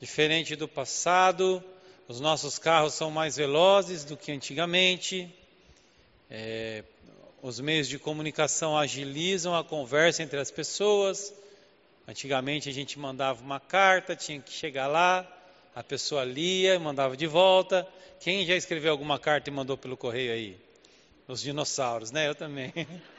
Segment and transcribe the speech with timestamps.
[0.00, 1.62] diferente do passado,
[2.08, 5.32] os nossos carros são mais velozes do que antigamente,
[6.28, 6.82] é,
[7.40, 11.32] os meios de comunicação agilizam a conversa entre as pessoas
[12.06, 15.26] Antigamente a gente mandava uma carta, tinha que chegar lá,
[15.74, 17.86] a pessoa lia, mandava de volta.
[18.20, 20.56] Quem já escreveu alguma carta e mandou pelo correio aí?
[21.26, 22.28] Os dinossauros, né?
[22.28, 22.72] Eu também.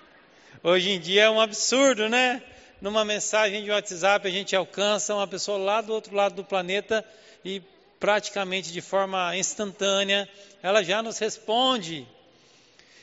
[0.61, 2.44] Hoje em dia é um absurdo, né?
[2.80, 7.03] Numa mensagem de WhatsApp a gente alcança uma pessoa lá do outro lado do planeta
[7.44, 7.63] e
[8.00, 10.30] praticamente de forma instantânea
[10.61, 12.08] ela já nos responde.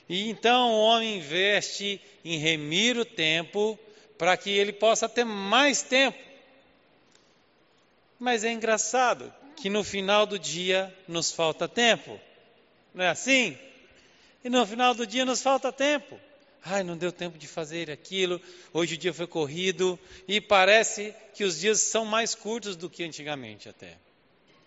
[0.09, 3.79] E então o homem investe em remir o tempo
[4.23, 6.17] para que ele possa ter mais tempo.
[8.21, 12.21] Mas é engraçado que no final do dia nos falta tempo.
[12.95, 13.59] Não é assim?
[14.45, 16.21] E no final do dia nos falta tempo.
[16.65, 18.41] Ai, não deu tempo de fazer aquilo,
[18.73, 23.03] hoje o dia foi corrido, e parece que os dias são mais curtos do que
[23.03, 23.97] antigamente até.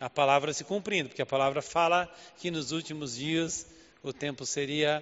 [0.01, 3.65] A palavra se cumprindo, porque a palavra fala que nos últimos dias
[4.03, 5.01] o tempo seria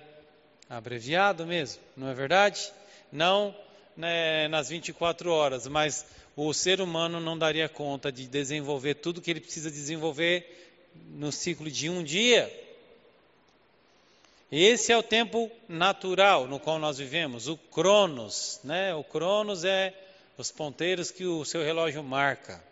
[0.70, 2.72] abreviado mesmo, não é verdade?
[3.12, 3.56] Não
[3.96, 6.06] né, nas 24 horas, mas
[6.36, 10.72] o ser humano não daria conta de desenvolver tudo que ele precisa desenvolver
[11.12, 12.52] no ciclo de um dia.
[14.52, 18.94] Esse é o tempo natural no qual nós vivemos, o Cronos, né?
[18.94, 19.94] O Cronos é
[20.38, 22.64] os ponteiros que o seu relógio marca.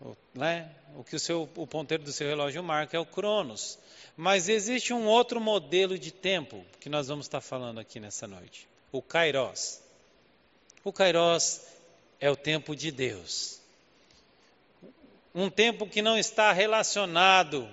[0.00, 0.68] O, né?
[0.96, 3.78] o que o, seu, o ponteiro do seu relógio marca é o Cronos.
[4.16, 8.68] Mas existe um outro modelo de tempo que nós vamos estar falando aqui nessa noite
[8.94, 9.80] o Kairos.
[10.84, 11.62] O Kairos
[12.20, 13.58] é o tempo de Deus.
[15.34, 17.68] Um tempo que não está relacionado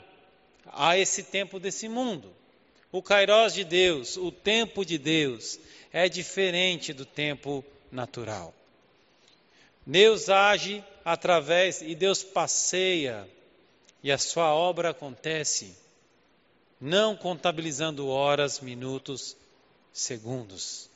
[0.66, 2.34] a esse tempo desse mundo.
[2.92, 5.60] O Kairos de Deus, o tempo de Deus,
[5.94, 8.52] é diferente do tempo natural.
[9.86, 13.30] Deus age através e Deus passeia
[14.02, 15.78] e a sua obra acontece,
[16.80, 19.38] não contabilizando horas, minutos,
[19.94, 20.90] segundos.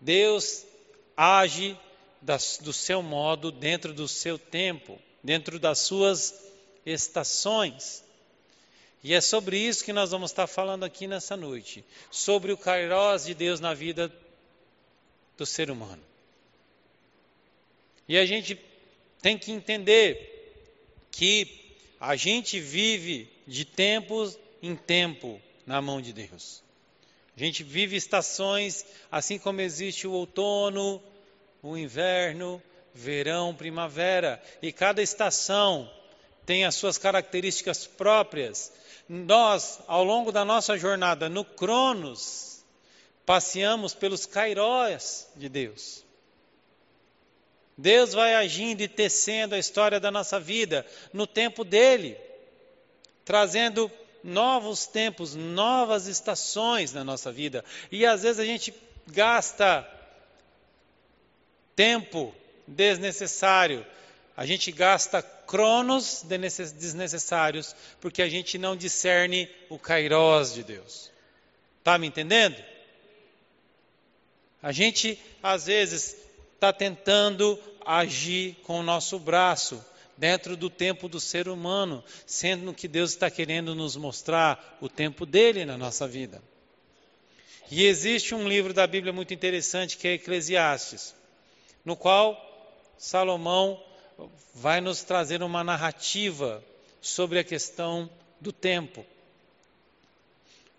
[0.00, 0.64] Deus
[1.16, 1.76] age
[2.20, 6.34] das, do seu modo, dentro do seu tempo, dentro das suas
[6.84, 8.04] estações.
[9.02, 13.24] E é sobre isso que nós vamos estar falando aqui nessa noite, sobre o Kairos
[13.24, 14.12] de Deus na vida
[15.36, 16.02] do ser humano.
[18.08, 18.58] E a gente
[19.20, 20.34] tem que entender
[21.10, 26.62] que a gente vive de tempos em tempo na mão de Deus.
[27.38, 31.00] A gente vive estações, assim como existe o outono,
[31.62, 32.60] o inverno,
[32.92, 35.88] verão, primavera, e cada estação
[36.44, 38.72] tem as suas características próprias.
[39.08, 42.64] Nós, ao longo da nossa jornada no Cronos,
[43.24, 46.04] passeamos pelos cairós de Deus.
[47.76, 52.18] Deus vai agindo e tecendo a história da nossa vida no tempo dele,
[53.24, 53.88] trazendo
[54.22, 57.64] novos tempos, novas estações na nossa vida.
[57.90, 58.74] E às vezes a gente
[59.06, 59.88] gasta
[61.74, 62.34] tempo
[62.66, 63.86] desnecessário,
[64.36, 71.10] a gente gasta cronos desnecessários, porque a gente não discerne o kairós de Deus.
[71.78, 72.62] Está me entendendo?
[74.62, 76.16] A gente, às vezes,
[76.54, 79.82] está tentando agir com o nosso braço,
[80.18, 85.24] dentro do tempo do ser humano, sendo que Deus está querendo nos mostrar o tempo
[85.24, 86.42] dele na nossa vida.
[87.70, 91.14] E existe um livro da Bíblia muito interessante que é Eclesiastes,
[91.84, 92.36] no qual
[92.98, 93.80] Salomão
[94.52, 96.64] vai nos trazer uma narrativa
[97.00, 98.10] sobre a questão
[98.40, 99.06] do tempo.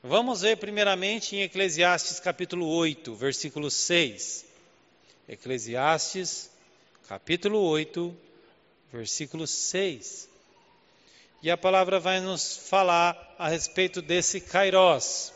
[0.04, 4.46] Vamos ver primeiramente em Eclesiastes capítulo 8, versículo 6.
[5.30, 6.50] Eclesiastes
[7.08, 8.16] capítulo 8,
[8.92, 10.28] versículo 6.
[11.42, 15.34] E a palavra vai nos falar a respeito desse Kairós.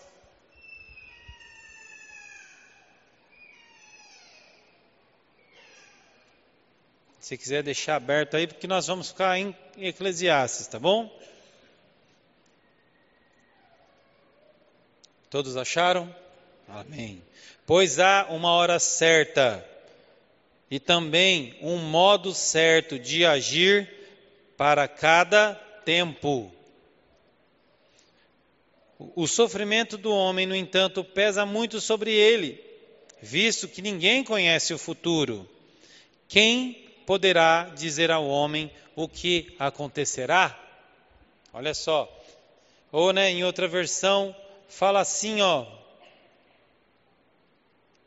[7.22, 11.10] Se quiser deixar aberto aí, porque nós vamos ficar em Eclesiastes, tá bom?
[15.30, 16.14] Todos acharam?
[16.68, 17.24] Amém.
[17.66, 19.66] Pois há uma hora certa
[20.74, 23.88] e também um modo certo de agir
[24.58, 25.54] para cada
[25.86, 26.52] tempo.
[28.98, 32.60] O sofrimento do homem, no entanto, pesa muito sobre ele,
[33.22, 35.48] visto que ninguém conhece o futuro.
[36.28, 40.60] Quem poderá dizer ao homem o que acontecerá?
[41.54, 42.12] Olha só.
[42.92, 44.36] Ou, né, em outra versão,
[44.68, 45.68] fala assim, ó.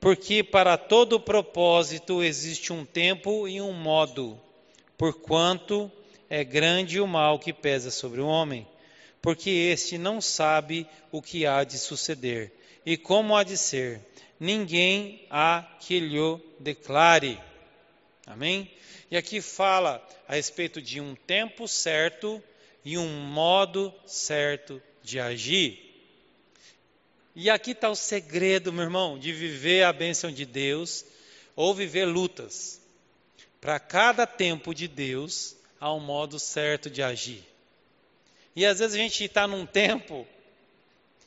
[0.06, 4.41] Porque para todo propósito existe um tempo e um modo,
[4.97, 5.91] porquanto
[6.31, 8.64] é grande o mal que pesa sobre o homem,
[9.20, 12.53] porque este não sabe o que há de suceder
[12.87, 14.00] e como há de ser.
[14.38, 17.41] Ninguém há que lhe declare.
[18.25, 18.70] Amém?
[19.11, 22.41] E aqui fala a respeito de um tempo certo
[22.85, 25.86] e um modo certo de agir.
[27.38, 31.05] E aqui está o segredo, meu irmão, de viver a bênção de Deus
[31.55, 32.81] ou viver lutas.
[33.61, 37.44] Para cada tempo de Deus, há um modo certo de agir.
[38.56, 40.27] E às vezes a gente está num tempo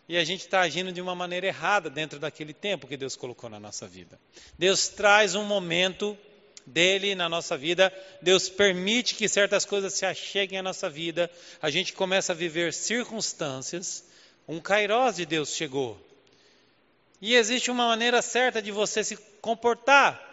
[0.08, 3.48] e a gente está agindo de uma maneira errada dentro daquele tempo que Deus colocou
[3.48, 4.20] na nossa vida.
[4.58, 6.18] Deus traz um momento
[6.66, 11.30] dele na nossa vida, Deus permite que certas coisas se acheguem à nossa vida,
[11.62, 14.09] a gente começa a viver circunstâncias,
[14.50, 15.96] um kairós de Deus chegou.
[17.22, 20.28] E existe uma maneira certa de você se comportar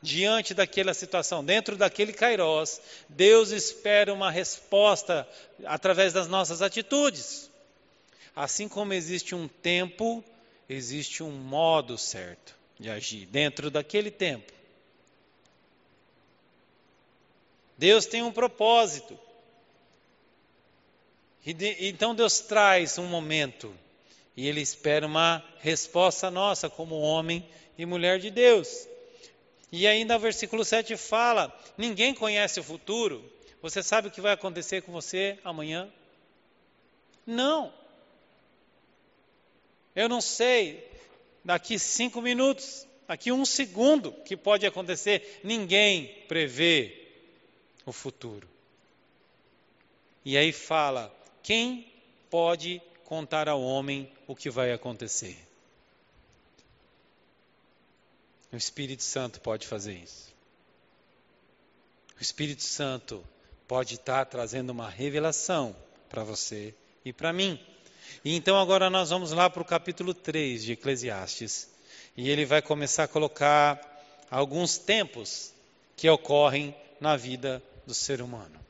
[0.00, 2.80] diante daquela situação, dentro daquele kairós,
[3.10, 5.28] Deus espera uma resposta
[5.66, 7.50] através das nossas atitudes.
[8.34, 10.24] Assim como existe um tempo,
[10.66, 14.50] existe um modo certo de agir dentro daquele tempo.
[17.76, 19.18] Deus tem um propósito.
[21.44, 23.74] E de, então Deus traz um momento
[24.36, 27.44] e Ele espera uma resposta nossa como homem
[27.76, 28.86] e mulher de Deus.
[29.70, 33.24] E ainda o versículo 7 fala: ninguém conhece o futuro.
[33.60, 35.88] Você sabe o que vai acontecer com você amanhã?
[37.26, 37.72] Não.
[39.94, 40.86] Eu não sei.
[41.44, 45.40] Daqui cinco minutos, daqui um segundo, que pode acontecer.
[45.42, 47.08] Ninguém prevê
[47.84, 48.48] o futuro.
[50.24, 51.12] E aí fala:
[51.48, 51.90] quem
[52.28, 55.34] pode contar ao homem o que vai acontecer?
[58.52, 60.30] O Espírito Santo pode fazer isso.
[62.18, 63.24] O Espírito Santo
[63.66, 65.74] pode estar trazendo uma revelação
[66.10, 67.58] para você e para mim.
[68.22, 71.70] E então agora nós vamos lá para o capítulo 3 de Eclesiastes.
[72.14, 73.80] E ele vai começar a colocar
[74.30, 75.54] alguns tempos
[75.96, 78.67] que ocorrem na vida do ser humano.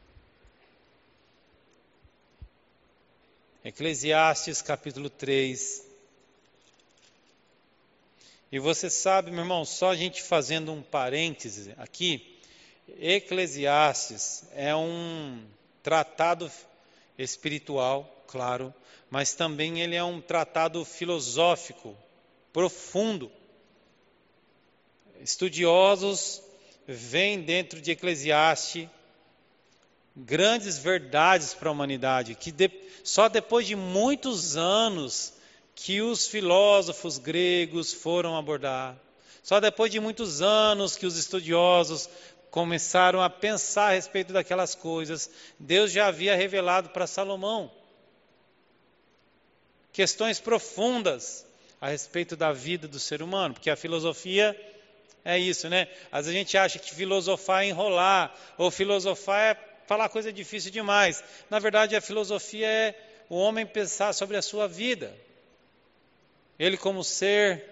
[3.64, 5.84] Eclesiastes capítulo 3.
[8.52, 12.38] E você sabe, meu irmão, só a gente fazendo um parêntese aqui,
[13.00, 15.44] Eclesiastes é um
[15.82, 16.50] tratado
[17.18, 18.72] espiritual, claro,
[19.10, 21.96] mas também ele é um tratado filosófico
[22.52, 23.30] profundo.
[25.20, 26.40] Estudiosos
[26.86, 28.88] vêm dentro de Eclesiastes
[30.18, 32.70] grandes verdades para a humanidade, que de,
[33.04, 35.32] só depois de muitos anos
[35.74, 38.96] que os filósofos gregos foram abordar,
[39.42, 42.08] só depois de muitos anos que os estudiosos
[42.50, 47.70] começaram a pensar a respeito daquelas coisas, Deus já havia revelado para Salomão
[49.98, 51.44] questões profundas
[51.80, 54.56] a respeito da vida do ser humano, porque a filosofia
[55.24, 55.88] é isso, né?
[56.12, 59.54] Às vezes a gente acha que filosofar é enrolar, ou filosofar é
[59.88, 61.24] falar coisa difícil demais.
[61.48, 62.94] Na verdade, a filosofia é
[63.30, 65.12] o homem pensar sobre a sua vida.
[66.58, 67.64] Ele, como ser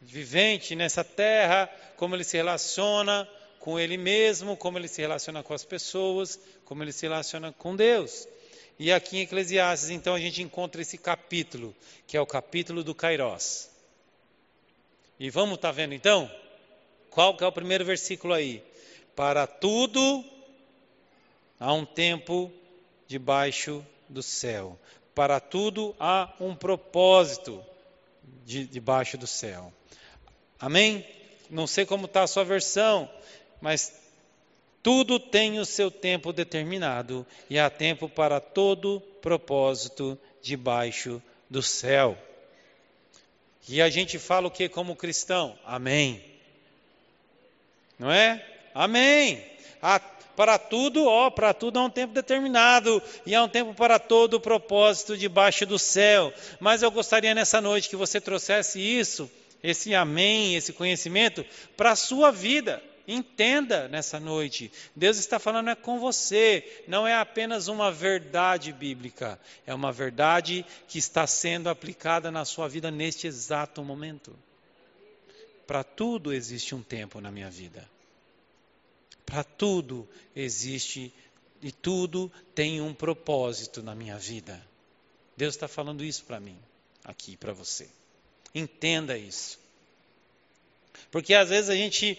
[0.00, 3.28] vivente nessa terra, como ele se relaciona
[3.60, 7.76] com ele mesmo, como ele se relaciona com as pessoas, como ele se relaciona com
[7.76, 8.26] Deus.
[8.76, 11.76] E aqui em Eclesiastes, então, a gente encontra esse capítulo,
[12.08, 13.70] que é o capítulo do Kairós.
[15.18, 16.28] E vamos estar tá vendo então?
[17.10, 18.64] Qual que é o primeiro versículo aí?
[19.14, 20.24] Para tudo
[21.60, 22.50] há um tempo
[23.06, 24.78] debaixo do céu.
[25.14, 27.62] Para tudo há um propósito
[28.44, 29.70] de, debaixo do céu.
[30.58, 31.06] Amém?
[31.50, 33.10] Não sei como está a sua versão,
[33.60, 33.92] mas
[34.82, 42.16] tudo tem o seu tempo determinado e há tempo para todo propósito debaixo do céu.
[43.68, 45.58] E a gente fala o que como cristão?
[45.64, 46.24] Amém.
[47.98, 48.44] Não é?
[48.74, 49.44] Amém.
[49.82, 50.00] Há,
[50.40, 54.34] para tudo, ó, para tudo há um tempo determinado e há um tempo para todo
[54.34, 56.32] o propósito debaixo do céu.
[56.58, 59.30] Mas eu gostaria nessa noite que você trouxesse isso,
[59.62, 61.44] esse amém, esse conhecimento
[61.76, 62.82] para a sua vida.
[63.06, 69.38] Entenda nessa noite, Deus está falando é com você, não é apenas uma verdade bíblica,
[69.66, 74.34] é uma verdade que está sendo aplicada na sua vida neste exato momento.
[75.66, 77.86] Para tudo existe um tempo na minha vida.
[79.30, 81.14] Para tudo existe
[81.62, 84.60] e tudo tem um propósito na minha vida.
[85.36, 86.58] Deus está falando isso para mim,
[87.04, 87.88] aqui para você.
[88.52, 89.60] Entenda isso.
[91.12, 92.18] Porque às vezes a gente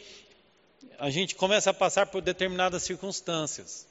[0.97, 3.85] a gente começa a passar por determinadas circunstâncias.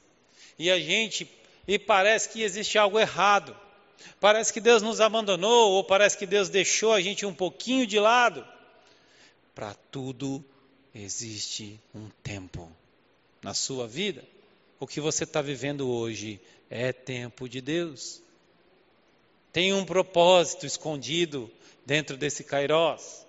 [0.57, 1.29] E a gente
[1.67, 3.55] e parece que existe algo errado.
[4.19, 7.99] Parece que Deus nos abandonou ou parece que Deus deixou a gente um pouquinho de
[7.99, 8.43] lado.
[9.53, 10.43] Para tudo
[10.95, 12.80] existe um tempo
[13.41, 14.23] na sua vida.
[14.79, 18.21] O que você está vivendo hoje é tempo de Deus.
[19.51, 21.51] Tem um propósito escondido
[21.85, 23.25] dentro desse Kairós.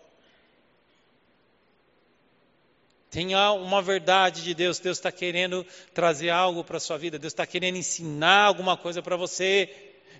[3.11, 4.79] Tenha uma verdade de Deus.
[4.79, 7.19] Deus está querendo trazer algo para a sua vida.
[7.19, 9.69] Deus está querendo ensinar alguma coisa para você.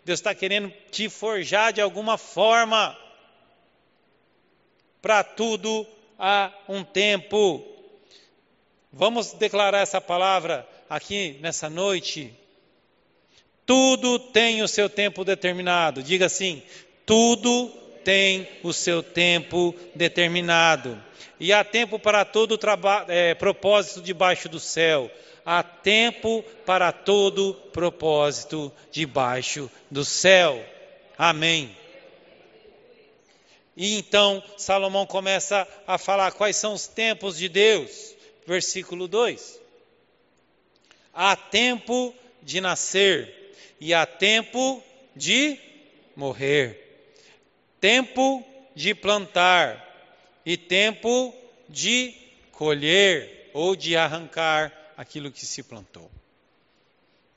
[0.05, 2.99] Deus está querendo te forjar de alguma forma.
[5.01, 5.87] Para tudo
[6.19, 7.72] há um tempo.
[8.93, 12.33] Vamos declarar essa palavra aqui nessa noite.
[13.65, 16.03] Tudo tem o seu tempo determinado.
[16.03, 16.63] Diga assim:
[17.07, 17.69] tudo
[18.05, 21.01] tem o seu tempo determinado
[21.43, 22.57] e há tempo para todo
[23.09, 25.11] é, propósito debaixo do céu.
[25.45, 30.65] Há tempo para todo propósito debaixo do céu.
[31.19, 31.77] Amém.
[33.77, 38.12] E então Salomão começa a falar quais são os tempos de Deus.
[38.47, 39.61] Versículo 2.
[41.13, 44.83] Há tempo de nascer e há tempo
[45.15, 45.59] de
[46.17, 46.79] morrer,
[47.81, 48.45] tempo
[48.75, 49.89] de plantar
[50.45, 51.35] e tempo
[51.69, 52.15] de
[52.53, 56.11] colher ou de arrancar aquilo que se plantou.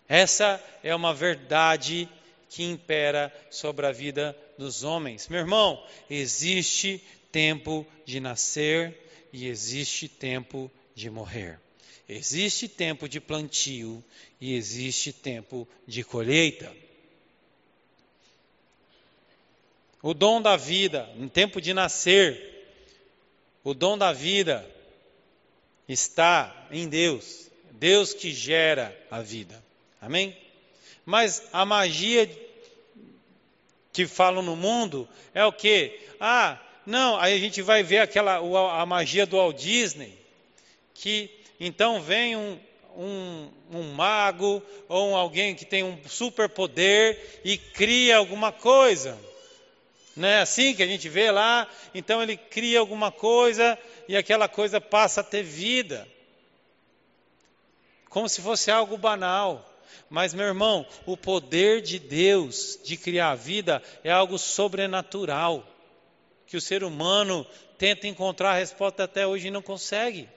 [0.08, 2.08] Essa é uma verdade
[2.50, 5.28] que impera sobre a vida dos homens.
[5.28, 8.98] Meu irmão, existe tempo de nascer
[9.34, 11.60] e existe tempo de morrer.
[12.08, 14.04] Existe tempo de plantio
[14.40, 16.72] e existe tempo de colheita.
[20.02, 22.64] O dom da vida, um tempo de nascer,
[23.64, 24.66] o dom da vida
[25.90, 29.64] está em Deus, Deus que gera a vida.
[30.00, 30.38] Amém?
[31.04, 32.30] Mas a magia
[33.92, 36.00] que falam no mundo é o que?
[36.20, 38.38] Ah, não, aí a gente vai ver aquela
[38.80, 40.16] a magia do Walt Disney,
[40.96, 42.60] que então vem um,
[42.98, 49.18] um, um mago ou alguém que tem um superpoder e cria alguma coisa.
[50.16, 51.68] Não é assim que a gente vê lá?
[51.94, 56.08] Então ele cria alguma coisa e aquela coisa passa a ter vida.
[58.10, 59.72] Como se fosse algo banal.
[60.10, 65.66] Mas, meu irmão, o poder de Deus de criar a vida é algo sobrenatural.
[66.48, 67.46] Que o ser humano
[67.78, 70.30] tenta encontrar a resposta até hoje e não consegue.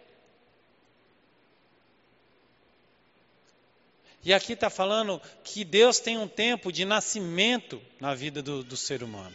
[4.25, 8.77] E aqui está falando que Deus tem um tempo de nascimento na vida do, do
[8.77, 9.35] ser humano.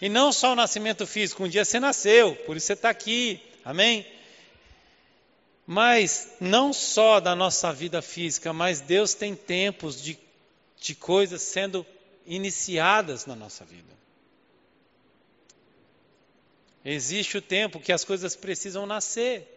[0.00, 3.40] E não só o nascimento físico, um dia você nasceu, por isso você está aqui,
[3.64, 4.06] amém?
[5.66, 10.18] Mas não só da nossa vida física, mas Deus tem tempos de,
[10.78, 11.86] de coisas sendo
[12.26, 13.94] iniciadas na nossa vida.
[16.84, 19.50] Existe o tempo que as coisas precisam nascer.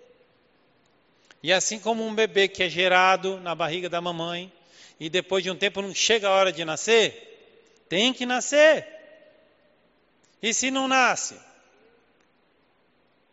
[1.44, 4.52] E assim como um bebê que é gerado na barriga da mamãe,
[5.00, 8.88] e depois de um tempo não chega a hora de nascer, tem que nascer.
[10.42, 11.36] E se não nasce?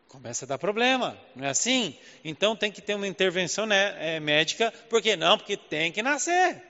[0.09, 1.99] Começa a dar problema, não é assim?
[2.25, 5.37] Então tem que ter uma intervenção né, é, médica, por que não?
[5.37, 6.62] Porque tem que nascer.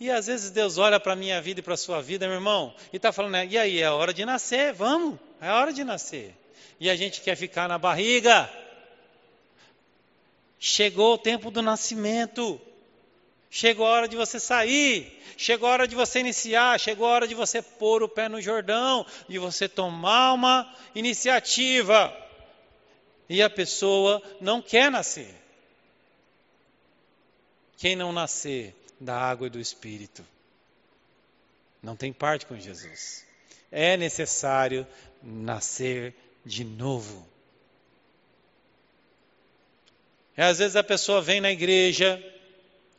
[0.00, 2.36] E às vezes Deus olha para a minha vida e para a sua vida, meu
[2.36, 5.82] irmão, e está falando, né, e aí, é hora de nascer, vamos, é hora de
[5.82, 6.34] nascer.
[6.78, 8.48] E a gente quer ficar na barriga.
[10.58, 12.60] Chegou o tempo do nascimento.
[13.50, 17.26] Chegou a hora de você sair, chegou a hora de você iniciar, chegou a hora
[17.26, 22.14] de você pôr o pé no Jordão, de você tomar uma iniciativa.
[23.26, 25.34] E a pessoa não quer nascer.
[27.78, 30.24] Quem não nascer da água e do Espírito
[31.82, 33.24] não tem parte com Jesus.
[33.70, 34.86] É necessário
[35.22, 37.26] nascer de novo.
[40.38, 42.22] E às vezes a pessoa vem na igreja,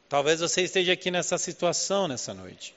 [0.10, 2.76] talvez você esteja aqui nessa situação nessa noite.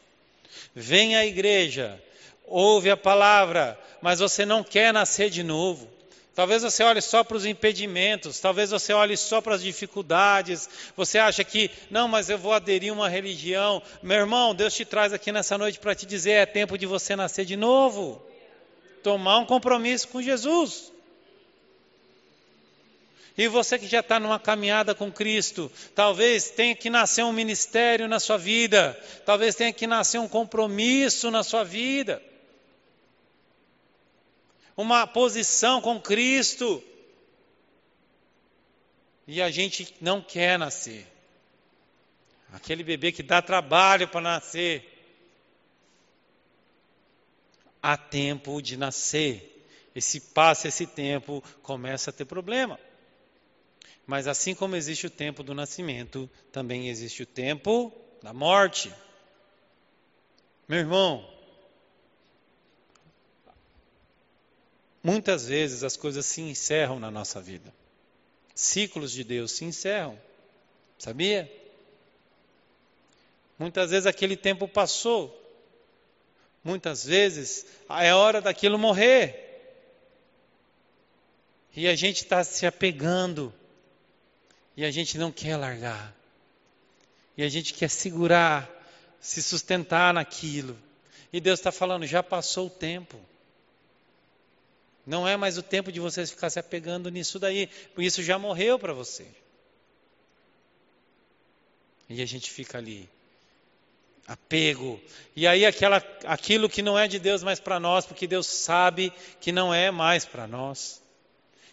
[0.73, 2.01] Vem à igreja,
[2.47, 5.91] ouve a palavra, mas você não quer nascer de novo.
[6.33, 10.69] Talvez você olhe só para os impedimentos, talvez você olhe só para as dificuldades.
[10.97, 13.83] Você acha que, não, mas eu vou aderir a uma religião.
[14.01, 17.17] Meu irmão, Deus te traz aqui nessa noite para te dizer: é tempo de você
[17.17, 18.25] nascer de novo.
[19.03, 20.92] Tomar um compromisso com Jesus.
[23.37, 28.07] E você que já está numa caminhada com Cristo, talvez tenha que nascer um ministério
[28.07, 32.23] na sua vida, talvez tenha que nascer um compromisso na sua vida
[34.77, 36.83] uma posição com Cristo.
[39.27, 41.07] E a gente não quer nascer.
[42.53, 44.89] Aquele bebê que dá trabalho para nascer.
[47.83, 49.49] Há tempo de nascer.
[49.95, 52.79] E se passa esse tempo, começa a ter problema.
[54.07, 57.93] Mas assim como existe o tempo do nascimento, também existe o tempo
[58.23, 58.93] da morte.
[60.69, 61.33] Meu irmão,
[65.03, 67.75] Muitas vezes as coisas se encerram na nossa vida.
[68.55, 70.19] Ciclos de Deus se encerram.
[70.97, 71.51] Sabia?
[73.59, 75.39] Muitas vezes aquele tempo passou.
[76.63, 79.49] Muitas vezes é hora daquilo morrer.
[81.75, 83.53] E a gente está se apegando.
[84.83, 86.13] E a gente não quer largar.
[87.37, 88.69] E a gente quer segurar,
[89.21, 90.77] se sustentar naquilo.
[91.33, 93.17] E Deus está falando: já passou o tempo.
[95.07, 98.77] Não é mais o tempo de você ficar se apegando nisso daí, isso já morreu
[98.77, 99.25] para você.
[102.09, 103.09] E a gente fica ali,
[104.27, 105.01] apego.
[105.37, 109.13] E aí aquela, aquilo que não é de Deus mais para nós, porque Deus sabe
[109.41, 111.02] que não é mais para nós.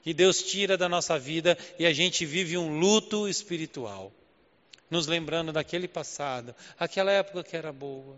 [0.05, 4.11] E Deus tira da nossa vida e a gente vive um luto espiritual,
[4.89, 8.17] nos lembrando daquele passado, aquela época que era boa.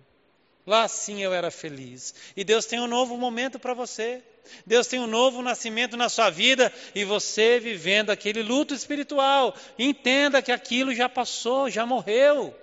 [0.65, 2.13] Lá sim eu era feliz.
[2.36, 4.22] E Deus tem um novo momento para você.
[4.65, 9.56] Deus tem um novo nascimento na sua vida e você vivendo aquele luto espiritual.
[9.78, 12.56] Entenda que aquilo já passou, já morreu.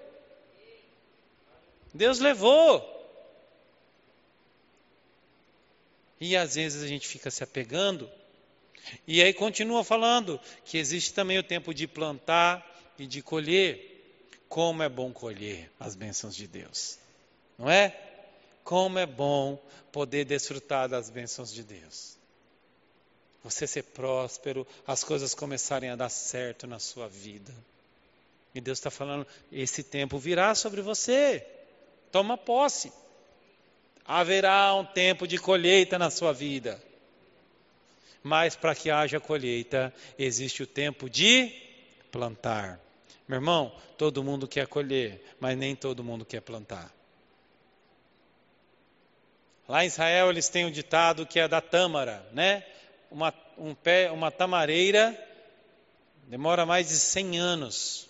[1.92, 2.96] Deus levou.
[6.20, 8.10] E às vezes a gente fica se apegando.
[9.06, 12.64] E aí continua falando que existe também o tempo de plantar
[12.98, 13.96] e de colher.
[14.48, 16.98] Como é bom colher as bênçãos de Deus.
[17.58, 17.96] Não é?
[18.64, 19.60] Como é bom
[19.92, 22.16] poder desfrutar das bênçãos de Deus.
[23.44, 27.54] Você ser próspero, as coisas começarem a dar certo na sua vida.
[28.54, 31.46] E Deus está falando: esse tempo virá sobre você.
[32.10, 32.92] Toma posse.
[34.04, 36.82] Haverá um tempo de colheita na sua vida.
[38.22, 41.52] Mas para que haja colheita, existe o tempo de
[42.10, 42.80] plantar.
[43.26, 46.92] Meu irmão, todo mundo quer colher, mas nem todo mundo quer plantar.
[49.68, 52.64] Lá em Israel eles têm o um ditado que é da tâmara, né?
[53.10, 55.16] Uma, um pé, uma tamareira
[56.26, 58.08] demora mais de 100 anos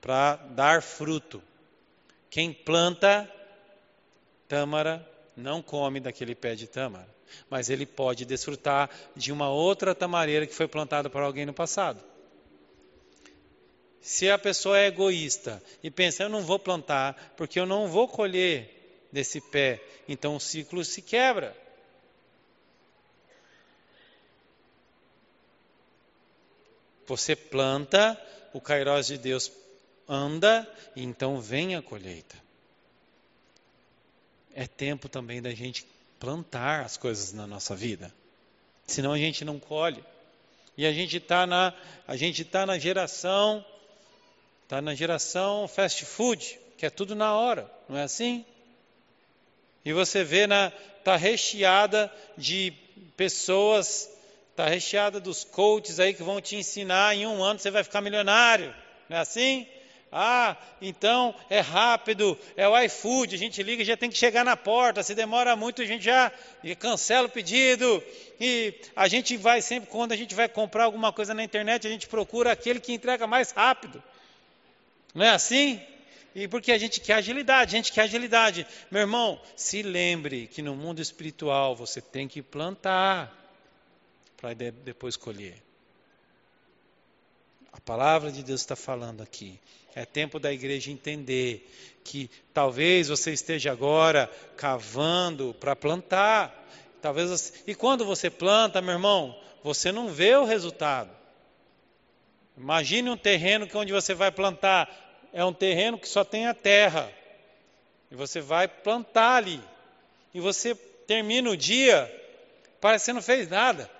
[0.00, 1.42] para dar fruto.
[2.28, 3.30] Quem planta
[4.48, 7.08] tâmara não come daquele pé de tâmara,
[7.48, 12.02] mas ele pode desfrutar de uma outra tamareira que foi plantada por alguém no passado.
[14.00, 18.06] Se a pessoa é egoísta e pensa, eu não vou plantar porque eu não vou
[18.06, 18.70] colher
[19.10, 21.56] desse pé, então o ciclo se quebra.
[27.06, 28.20] Você planta,
[28.52, 29.50] o Kairos de Deus
[30.08, 32.36] anda, então vem a colheita.
[34.54, 35.86] É tempo também da gente
[36.24, 38.10] plantar as coisas na nossa vida.
[38.86, 40.02] Senão a gente não colhe.
[40.74, 41.74] E a gente está na,
[42.08, 43.62] a gente tá na geração,
[44.62, 48.44] está na geração fast food, que é tudo na hora, não é assim?
[49.84, 50.72] E você vê na
[51.04, 52.72] tá recheada de
[53.18, 54.10] pessoas,
[54.56, 58.00] tá recheada dos coaches aí que vão te ensinar em um ano você vai ficar
[58.00, 58.74] milionário,
[59.10, 59.68] não é assim?
[60.16, 64.44] Ah, então é rápido, é o iFood, a gente liga e já tem que chegar
[64.44, 65.02] na porta.
[65.02, 66.30] Se demora muito, a gente já
[66.78, 68.00] cancela o pedido.
[68.40, 71.90] E a gente vai sempre, quando a gente vai comprar alguma coisa na internet, a
[71.90, 74.00] gente procura aquele que entrega mais rápido.
[75.12, 75.82] Não é assim?
[76.32, 78.64] E porque a gente quer agilidade, a gente quer agilidade.
[78.92, 83.36] Meu irmão, se lembre que no mundo espiritual você tem que plantar
[84.36, 85.63] para depois colher.
[87.74, 89.58] A palavra de Deus está falando aqui.
[89.96, 91.68] É tempo da igreja entender
[92.04, 96.54] que talvez você esteja agora cavando para plantar.
[97.02, 97.52] Talvez você...
[97.66, 101.10] E quando você planta, meu irmão, você não vê o resultado.
[102.56, 104.88] Imagine um terreno que onde você vai plantar
[105.32, 107.12] é um terreno que só tem a terra.
[108.08, 109.60] E você vai plantar ali.
[110.32, 112.08] E você termina o dia,
[112.80, 113.90] parece que você não fez nada.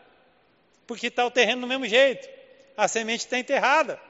[0.86, 2.43] Porque está o terreno do mesmo jeito.
[2.76, 4.00] A semente está enterrada.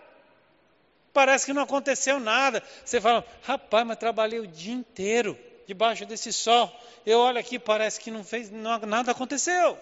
[1.13, 2.63] Parece que não aconteceu nada.
[2.85, 6.71] Você fala, rapaz, mas trabalhei o dia inteiro debaixo desse sol.
[7.07, 9.79] Eu olho aqui, parece que não fez, não, nada aconteceu.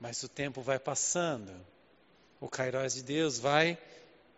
[0.00, 1.52] Mas o tempo vai passando.
[2.40, 3.76] O Kairos de Deus vai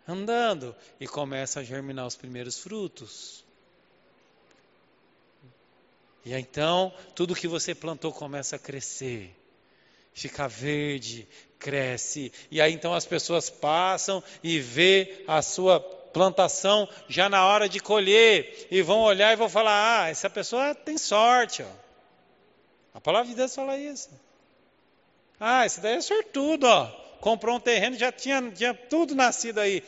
[0.07, 3.43] andando e começa a germinar os primeiros frutos.
[6.25, 9.33] E então, tudo que você plantou começa a crescer,
[10.13, 11.27] fica verde,
[11.59, 12.31] cresce.
[12.51, 17.79] E aí então as pessoas passam e vê a sua plantação já na hora de
[17.79, 21.83] colher e vão olhar e vão falar: "Ah, essa pessoa tem sorte, ó".
[22.93, 24.09] A palavra de Deus fala isso.
[25.39, 29.81] Ah, esse daí é sortudo, ó comprou um terreno, já tinha, tinha tudo nascido aí.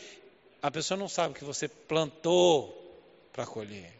[0.61, 2.73] A pessoa não sabe que você plantou
[3.33, 3.91] para colher.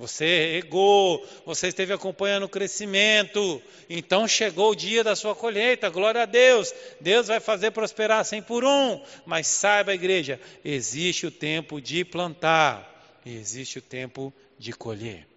[0.00, 6.22] Você regou, você esteve acompanhando o crescimento, então chegou o dia da sua colheita, glória
[6.22, 6.72] a Deus.
[6.98, 13.20] Deus vai fazer prosperar cem por um, mas saiba, igreja, existe o tempo de plantar
[13.26, 15.28] e existe o tempo de colher.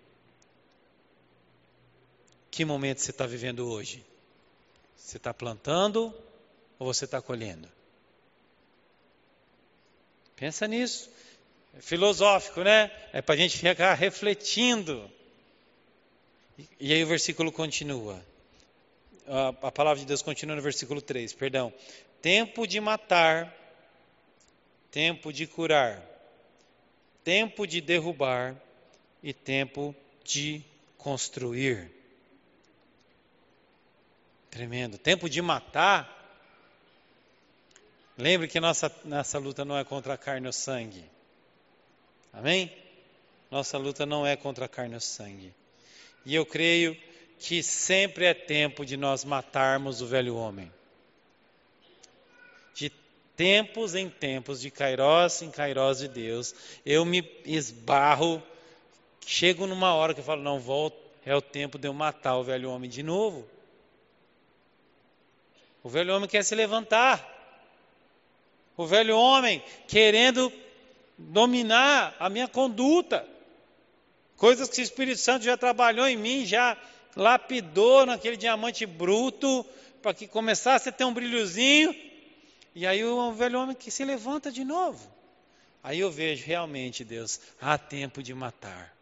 [2.49, 4.01] Que momento você está vivendo hoje?
[4.95, 6.15] Você está plantando
[6.79, 7.67] ou você está colhendo?
[10.37, 11.11] Pensa nisso.
[11.77, 12.91] É filosófico, né?
[13.11, 15.09] É para a gente ficar refletindo.
[16.79, 18.23] E, aí o versículo continua.
[19.27, 21.73] A, a palavra de Deus continua no versículo 3, perdão.
[22.21, 23.53] Tempo de matar,
[24.91, 26.01] tempo de curar,
[27.23, 28.55] tempo de derrubar
[29.21, 30.61] e tempo de
[30.97, 31.91] construir.
[34.51, 34.97] Tremendo.
[34.97, 36.23] Tempo de matar
[38.17, 41.03] Lembre que nossa, nossa luta não é contra a carne ou sangue.
[42.33, 42.71] Amém?
[43.51, 45.53] Nossa luta não é contra a carne ou sangue.
[46.25, 46.97] E eu creio
[47.37, 50.71] que sempre é tempo de nós matarmos o velho homem.
[52.73, 52.89] De
[53.35, 58.41] tempos em tempos, de Kairós em Kairós de Deus, eu me esbarro,
[59.25, 62.43] chego numa hora que eu falo, não, volto, é o tempo de eu matar o
[62.43, 63.47] velho homem de novo.
[65.83, 67.33] O velho homem quer se levantar
[68.75, 70.51] o velho homem querendo
[71.17, 73.27] dominar a minha conduta.
[74.37, 76.77] Coisas que o Espírito Santo já trabalhou em mim, já
[77.15, 79.65] lapidou naquele diamante bruto,
[80.01, 81.95] para que começasse a ter um brilhozinho.
[82.75, 85.11] E aí o velho homem que se levanta de novo.
[85.83, 88.95] Aí eu vejo realmente, Deus, há tempo de matar.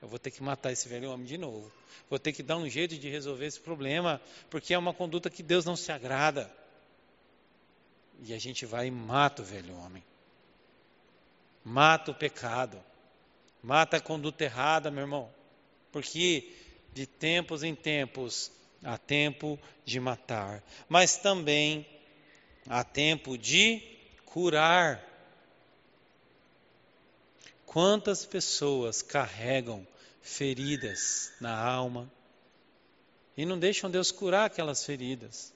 [0.00, 1.70] Eu vou ter que matar esse velho homem de novo.
[2.08, 5.42] Vou ter que dar um jeito de resolver esse problema, porque é uma conduta que
[5.42, 6.50] Deus não se agrada.
[8.22, 10.02] E a gente vai e mata o velho homem.
[11.64, 12.82] Mata o pecado.
[13.62, 15.32] Mata a conduta errada, meu irmão.
[15.90, 16.52] Porque
[16.92, 18.52] de tempos em tempos
[18.84, 21.86] há tempo de matar, mas também
[22.68, 23.80] há tempo de
[24.26, 25.02] curar.
[27.64, 29.86] Quantas pessoas carregam
[30.20, 32.10] feridas na alma
[33.36, 35.53] e não deixam Deus curar aquelas feridas?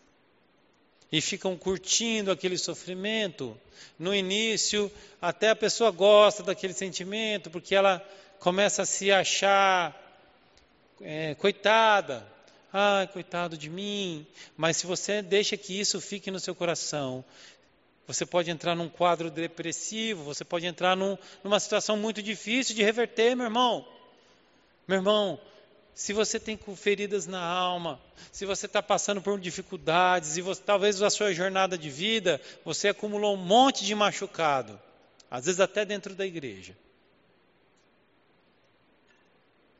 [1.11, 3.59] E ficam curtindo aquele sofrimento.
[3.99, 4.90] No início,
[5.21, 8.07] até a pessoa gosta daquele sentimento, porque ela
[8.38, 9.97] começa a se achar
[11.01, 12.27] é, coitada.
[12.73, 14.27] Ai, coitado de mim.
[14.57, 17.25] Mas se você deixa que isso fique no seu coração,
[18.07, 22.83] você pode entrar num quadro depressivo, você pode entrar num, numa situação muito difícil de
[22.83, 23.87] reverter, meu irmão.
[24.87, 25.40] Meu irmão,
[25.99, 31.03] se você tem feridas na alma, se você está passando por dificuldades, e você, talvez
[31.03, 34.81] a sua jornada de vida, você acumulou um monte de machucado,
[35.29, 36.77] às vezes até dentro da igreja.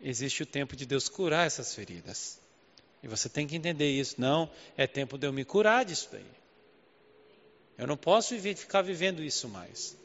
[0.03, 2.41] Existe o tempo de Deus curar essas feridas.
[3.01, 4.21] E você tem que entender isso.
[4.21, 6.27] Não, é tempo de eu me curar disso daí.
[7.79, 9.97] Eu não posso ficar vivendo isso mais.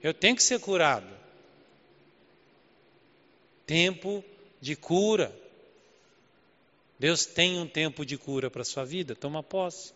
[0.00, 1.12] Eu tenho que ser curado.
[3.66, 4.24] Tempo
[4.60, 5.39] de cura.
[7.00, 9.94] Deus tem um tempo de cura para a sua vida, toma posse.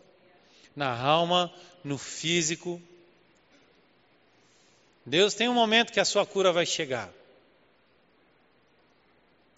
[0.75, 2.81] Na alma, no físico.
[5.05, 7.13] Deus tem um momento que a sua cura vai chegar.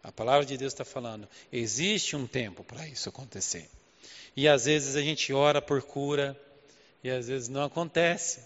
[0.03, 3.69] A palavra de Deus está falando, existe um tempo para isso acontecer.
[4.35, 6.37] E às vezes a gente ora por cura
[7.01, 8.41] e às vezes não acontece.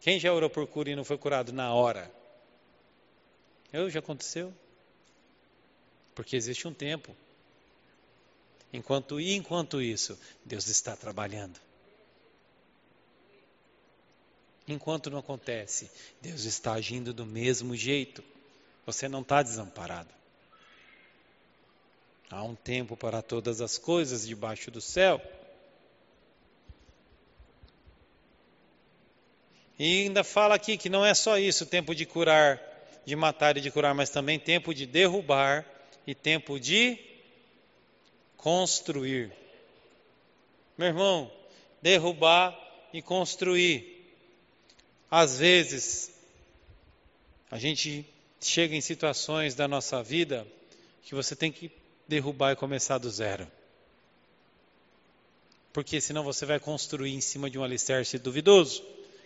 [0.00, 2.10] Quem já orou por cura e não foi curado na hora?
[3.72, 4.52] Eu já aconteceu.
[6.16, 7.14] Porque existe um tempo.
[8.72, 11.58] Enquanto e enquanto isso, Deus está trabalhando.
[14.66, 18.22] Enquanto não acontece, Deus está agindo do mesmo jeito.
[18.84, 20.10] Você não está desamparado.
[22.30, 25.22] Há um tempo para todas as coisas debaixo do céu.
[29.78, 32.60] E ainda fala aqui que não é só isso, tempo de curar,
[33.06, 35.64] de matar e de curar, mas também tempo de derrubar
[36.06, 37.07] e tempo de
[38.38, 39.30] construir.
[40.78, 41.30] Meu irmão,
[41.82, 42.56] derrubar
[42.92, 44.06] e construir.
[45.10, 46.10] Às vezes,
[47.50, 48.06] a gente
[48.40, 50.46] chega em situações da nossa vida
[51.02, 51.70] que você tem que
[52.06, 53.46] derrubar e começar do zero.
[55.72, 58.84] Porque senão você vai construir em cima de um alicerce duvidoso.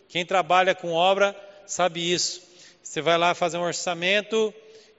[0.08, 2.42] Quem trabalha com obra sabe isso.
[2.82, 4.52] Você vai lá fazer um orçamento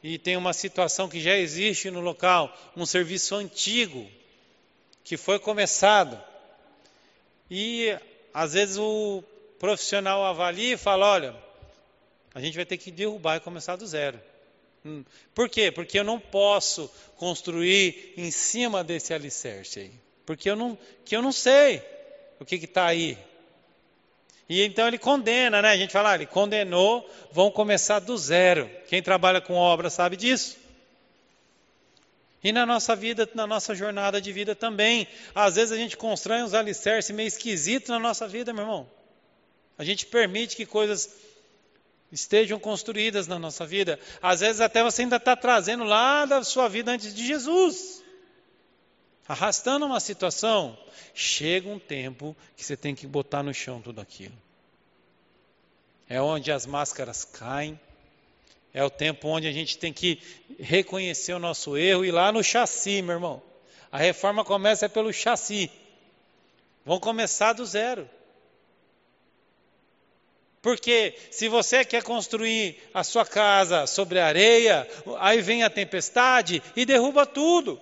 [0.04, 4.06] e tem uma situação que já existe no local, um serviço antigo
[5.02, 6.22] que foi começado.
[7.50, 7.98] E
[8.34, 9.24] às vezes o
[9.58, 11.36] profissional avalia e fala: olha,
[12.36, 14.20] a gente vai ter que derrubar e começar do zero.
[14.86, 15.06] Hum.
[15.34, 15.72] Por quê?
[15.72, 19.92] Porque eu não posso construir em cima desse alicerce aí.
[20.26, 21.82] Porque eu não, que eu não sei
[22.40, 23.18] o que está aí.
[24.48, 25.70] E então ele condena, né?
[25.70, 28.70] A gente fala, ah, ele condenou, vão começar do zero.
[28.88, 30.58] Quem trabalha com obra sabe disso.
[32.44, 35.08] E na nossa vida, na nossa jornada de vida também.
[35.34, 38.90] Às vezes a gente constrói uns alicerces meio esquisitos na nossa vida, meu irmão.
[39.78, 41.10] A gente permite que coisas
[42.12, 43.98] estejam construídas na nossa vida.
[44.22, 48.03] Às vezes até você ainda está trazendo lá da sua vida antes de Jesus.
[49.28, 50.78] Arrastando uma situação.
[51.14, 54.36] Chega um tempo que você tem que botar no chão tudo aquilo.
[56.10, 57.80] É onde as máscaras caem.
[58.74, 60.20] É o tempo onde a gente tem que
[60.60, 63.42] reconhecer o nosso erro e ir lá no chassi, meu irmão.
[63.92, 65.72] A reforma começa pelo chassi.
[66.84, 68.10] Vão começar do zero.
[70.62, 74.88] Porque se você quer construir a sua casa sobre areia,
[75.20, 77.80] aí vem a tempestade e derruba tudo.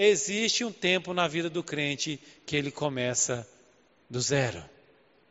[0.00, 3.44] Existe um tempo na vida do crente que ele começa
[4.08, 4.64] do zero,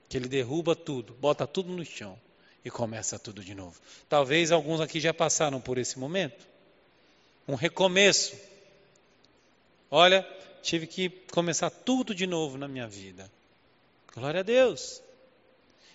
[0.10, 2.20] que ele derruba tudo, bota tudo no chão
[2.66, 3.80] e começa tudo de novo.
[4.10, 6.46] Talvez alguns aqui já passaram por esse momento.
[7.48, 8.36] Um recomeço.
[9.90, 10.28] Olha,
[10.62, 13.32] tive que começar tudo de novo na minha vida.
[14.14, 15.02] Glória a Deus.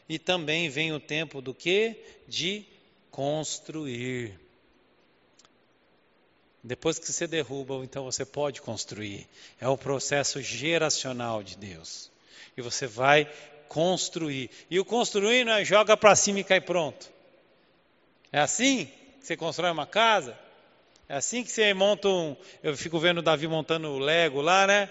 [0.09, 1.95] E também vem o tempo do que?
[2.27, 2.65] De
[3.11, 4.41] construir.
[6.62, 9.27] Depois que você derruba, então você pode construir.
[9.61, 12.11] É o processo geracional de Deus.
[12.57, 13.29] E você vai
[13.68, 14.48] construir.
[14.70, 17.11] E o construir não é joga para cima e cai pronto.
[18.31, 18.87] É assim
[19.20, 20.38] que você constrói uma casa?
[21.09, 22.37] É assim que você monta um.
[22.62, 24.88] Eu fico vendo o Davi montando o Lego lá, né?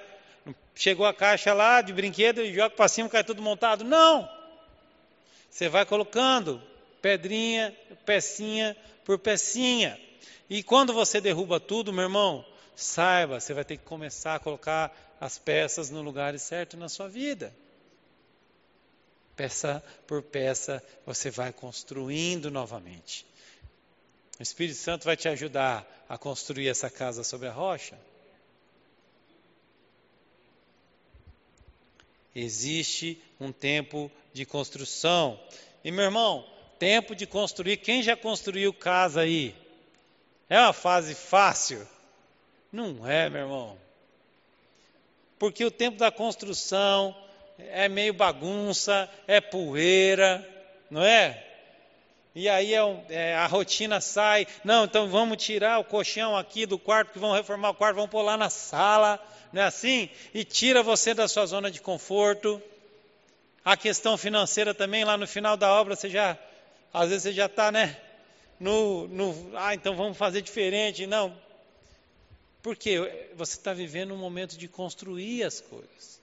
[0.75, 3.84] Chegou a caixa lá de brinquedo e joga para cima e cai tudo montado.
[3.84, 4.29] Não!
[5.49, 6.62] Você vai colocando
[7.01, 9.99] pedrinha, pecinha por pecinha.
[10.51, 15.15] E quando você derruba tudo, meu irmão, saiba, você vai ter que começar a colocar
[15.17, 17.55] as peças no lugar certo na sua vida.
[19.33, 23.25] Peça por peça, você vai construindo novamente.
[24.37, 27.97] O Espírito Santo vai te ajudar a construir essa casa sobre a rocha.
[32.35, 35.39] Existe um tempo de construção.
[35.81, 36.45] E meu irmão,
[36.77, 39.55] tempo de construir, quem já construiu casa aí?
[40.51, 41.87] É uma fase fácil?
[42.71, 43.77] Não é, meu irmão.
[45.39, 47.15] Porque o tempo da construção
[47.57, 50.45] é meio bagunça, é poeira,
[50.89, 51.41] não é?
[52.35, 54.45] E aí é é, a rotina sai.
[54.61, 58.11] Não, então vamos tirar o colchão aqui do quarto, que vão reformar o quarto, vamos
[58.11, 59.17] pôr lá na sala
[59.51, 60.09] não é assim?
[60.33, 62.61] E tira você da sua zona de conforto.
[63.63, 66.37] A questão financeira também, lá no final da obra, você já,
[66.93, 67.95] às vezes você já está, né?
[68.62, 71.08] No, no, ah, então vamos fazer diferente.
[71.08, 71.36] Não.
[72.62, 76.21] Porque você está vivendo um momento de construir as coisas.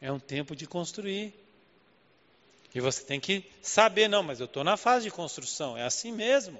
[0.00, 1.34] é um tempo de construir.
[2.74, 6.10] E você tem que saber, não, mas eu estou na fase de construção, é assim
[6.10, 6.58] mesmo.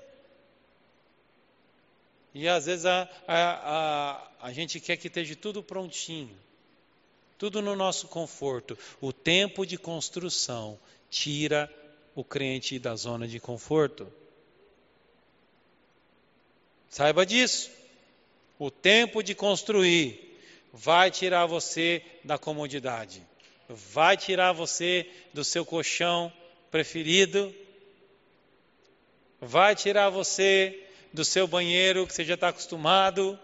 [2.35, 3.39] E às vezes a, a,
[3.73, 6.37] a, a gente quer que esteja tudo prontinho,
[7.39, 8.79] tudo no nosso conforto.
[9.01, 10.79] O tempo de construção
[11.11, 11.73] tira
[12.15, 14.07] o crente da zona de conforto.
[16.89, 17.71] Saiba disso.
[18.59, 20.39] O tempo de construir
[20.73, 23.23] vai tirar você da comodidade,
[23.69, 26.33] vai tirar você do seu colchão
[26.71, 27.55] preferido,
[29.41, 33.39] vai tirar você do seu banheiro que você já está acostumado,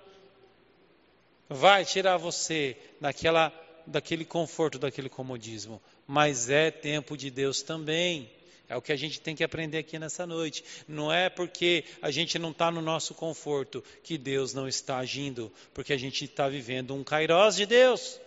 [1.48, 3.52] vai tirar você daquela,
[3.86, 5.80] daquele conforto, daquele comodismo.
[6.06, 8.30] Mas é tempo de Deus também.
[8.70, 10.64] É o que a gente tem que aprender aqui nessa noite.
[10.86, 15.52] Não é porque a gente não está no nosso conforto que Deus não está agindo,
[15.74, 18.20] porque a gente está vivendo um kairós de Deus.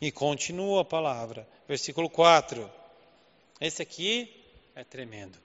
[0.00, 2.70] E continua a palavra, versículo 4.
[3.60, 4.34] Esse aqui
[4.74, 5.38] é tremendo.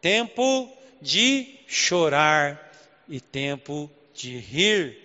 [0.00, 2.72] Tempo de chorar
[3.08, 4.98] e tempo de rir.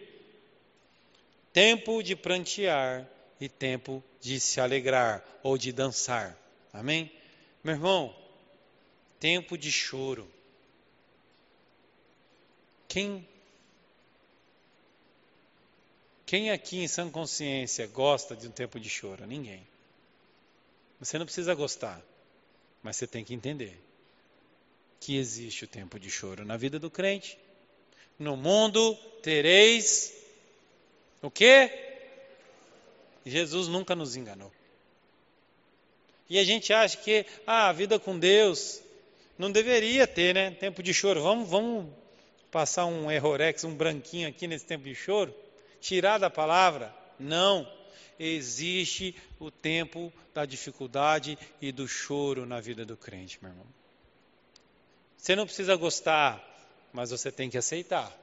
[1.54, 3.08] Tempo de prantear
[3.40, 6.38] e tempo de se alegrar ou de dançar.
[6.74, 7.12] Amém?
[7.64, 8.16] Meu irmão,
[9.20, 10.30] tempo de choro.
[12.88, 13.28] Quem
[16.26, 19.26] quem aqui em sã consciência gosta de um tempo de choro?
[19.26, 19.66] Ninguém.
[21.00, 22.00] Você não precisa gostar,
[22.84, 23.76] mas você tem que entender
[25.00, 27.38] que existe o tempo de choro na vida do crente.
[28.18, 30.14] No mundo tereis
[31.22, 31.89] o quê?
[33.30, 34.52] Jesus nunca nos enganou.
[36.30, 38.82] E a gente acha que ah, a vida com Deus
[39.38, 40.52] não deveria ter, né?
[40.52, 41.24] Tempo de choro.
[41.24, 41.92] Vamos, vamos
[42.52, 45.34] passar um errorex, um branquinho aqui nesse tempo de choro?
[45.82, 46.94] Tirar da palavra?
[47.20, 47.68] Não.
[48.20, 53.66] Existe o tempo da dificuldade e do choro na vida do crente, meu irmão.
[55.18, 56.46] Você não precisa gostar,
[56.94, 58.16] mas você tem que aceitar.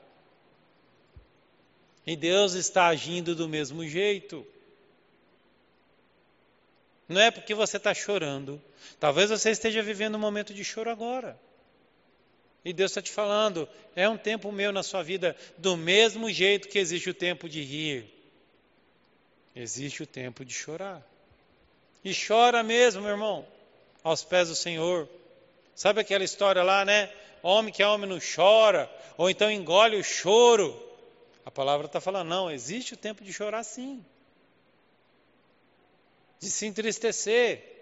[2.06, 4.46] E Deus está agindo do mesmo jeito.
[7.08, 8.60] Não é porque você está chorando.
[8.98, 11.38] Talvez você esteja vivendo um momento de choro agora.
[12.64, 16.68] E Deus está te falando: é um tempo meu na sua vida, do mesmo jeito
[16.68, 18.12] que existe o tempo de rir,
[19.54, 21.00] existe o tempo de chorar.
[22.04, 23.46] E chora mesmo, meu irmão,
[24.02, 25.08] aos pés do Senhor.
[25.74, 27.12] Sabe aquela história lá, né?
[27.42, 30.82] Homem que é homem não chora, ou então engole o choro.
[31.44, 34.04] A palavra está falando, não, existe o tempo de chorar sim.
[36.40, 37.74] De se entristecer.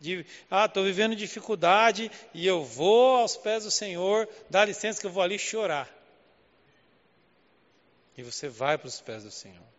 [0.00, 5.06] De, ah, estou vivendo dificuldade e eu vou aos pés do Senhor, dá licença que
[5.06, 5.88] eu vou ali chorar.
[8.16, 9.72] E você vai para os pés do Senhor.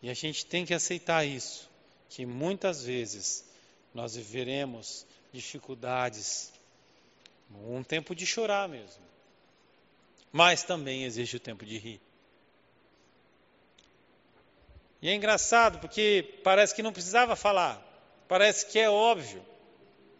[0.00, 1.68] E a gente tem que aceitar isso
[2.10, 3.44] que muitas vezes
[3.92, 6.52] nós viveremos dificuldades,
[7.50, 9.02] um tempo de chorar mesmo,
[10.30, 12.00] mas também existe o tempo de rir.
[15.04, 17.80] E é engraçado porque parece que não precisava falar,
[18.26, 19.44] parece que é óbvio.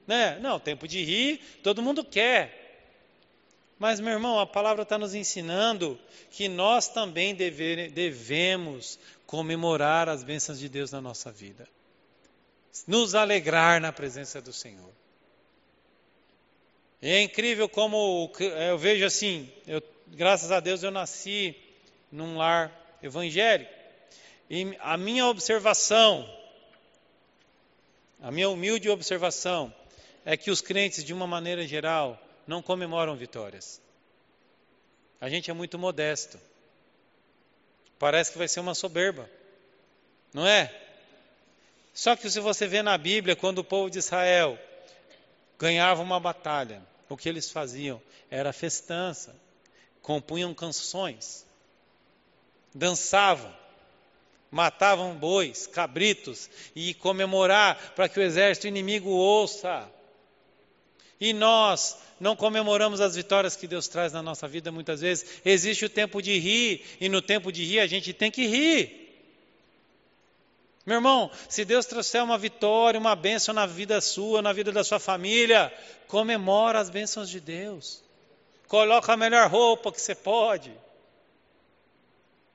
[0.06, 0.38] Né?
[0.40, 2.60] Não, tempo de rir, todo mundo quer.
[3.78, 5.98] Mas, meu irmão, a palavra está nos ensinando
[6.30, 11.66] que nós também deve, devemos comemorar as bênçãos de Deus na nossa vida
[12.86, 14.90] nos alegrar na presença do Senhor.
[17.00, 21.54] E é incrível como eu vejo assim, eu, graças a Deus eu nasci
[22.10, 23.83] num lar evangélico.
[24.48, 26.28] E a minha observação,
[28.22, 29.74] a minha humilde observação,
[30.24, 33.80] é que os crentes, de uma maneira geral, não comemoram vitórias.
[35.20, 36.38] A gente é muito modesto.
[37.98, 39.28] Parece que vai ser uma soberba.
[40.32, 40.72] Não é?
[41.94, 44.58] Só que se você vê na Bíblia, quando o povo de Israel
[45.58, 49.34] ganhava uma batalha, o que eles faziam era festança,
[50.02, 51.46] compunham canções,
[52.74, 53.54] dançavam,
[54.54, 59.90] matavam bois, cabritos e comemorar para que o exército inimigo ouça.
[61.20, 65.40] E nós não comemoramos as vitórias que Deus traz na nossa vida muitas vezes.
[65.44, 69.00] Existe o tempo de rir, e no tempo de rir a gente tem que rir.
[70.86, 74.84] Meu irmão, se Deus trouxer uma vitória, uma bênção na vida sua, na vida da
[74.84, 75.72] sua família,
[76.06, 78.04] comemora as bênçãos de Deus.
[78.68, 80.70] Coloca a melhor roupa que você pode.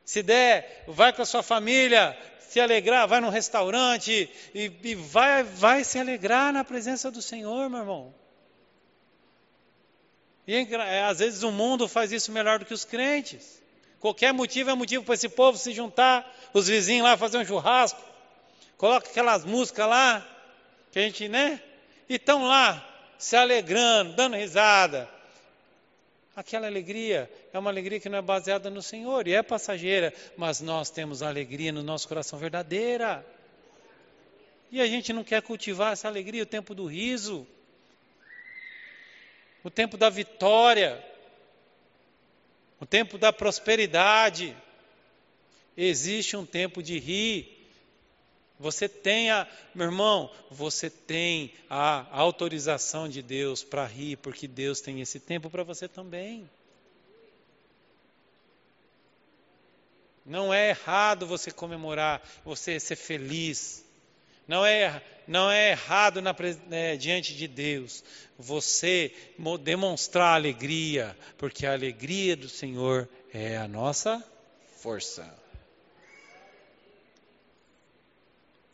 [0.10, 5.44] Se der, vai com a sua família se alegrar, vai num restaurante e, e vai,
[5.44, 8.16] vai se alegrar na presença do Senhor, meu irmão.
[10.48, 13.62] E é, às vezes o mundo faz isso melhor do que os crentes.
[14.00, 18.02] Qualquer motivo é motivo para esse povo se juntar, os vizinhos lá fazer um churrasco.
[18.78, 20.28] Coloca aquelas músicas lá,
[20.92, 21.62] que a gente, né?
[22.10, 22.84] E estão lá,
[23.20, 25.08] se alegrando, dando risada.
[26.40, 30.62] Aquela alegria é uma alegria que não é baseada no Senhor e é passageira, mas
[30.62, 33.26] nós temos alegria no nosso coração verdadeira.
[34.72, 37.46] E a gente não quer cultivar essa alegria, o tempo do riso,
[39.66, 41.06] o tempo da vitória,
[42.80, 44.56] o tempo da prosperidade.
[45.76, 47.59] Existe um tempo de rir.
[48.60, 54.82] Você tem a, meu irmão, você tem a autorização de Deus para rir, porque Deus
[54.82, 56.50] tem esse tempo para você também.
[60.26, 63.86] Não é errado você comemorar, você ser feliz.
[64.46, 66.36] Não é, não é errado na,
[66.72, 68.04] é, diante de Deus
[68.38, 69.14] você
[69.62, 74.22] demonstrar alegria, porque a alegria do Senhor é a nossa
[74.78, 75.39] força.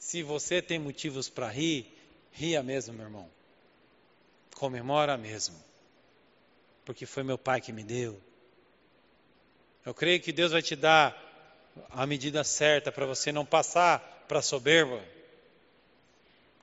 [0.06, 1.92] Se você tem motivos para rir,
[2.32, 3.28] ria mesmo, meu irmão.
[4.54, 5.56] Comemora mesmo.
[6.86, 8.22] Porque foi meu pai que me deu.
[9.84, 11.20] Eu creio que Deus vai te dar
[11.90, 13.98] a medida certa para você não passar
[14.28, 15.04] para soberba.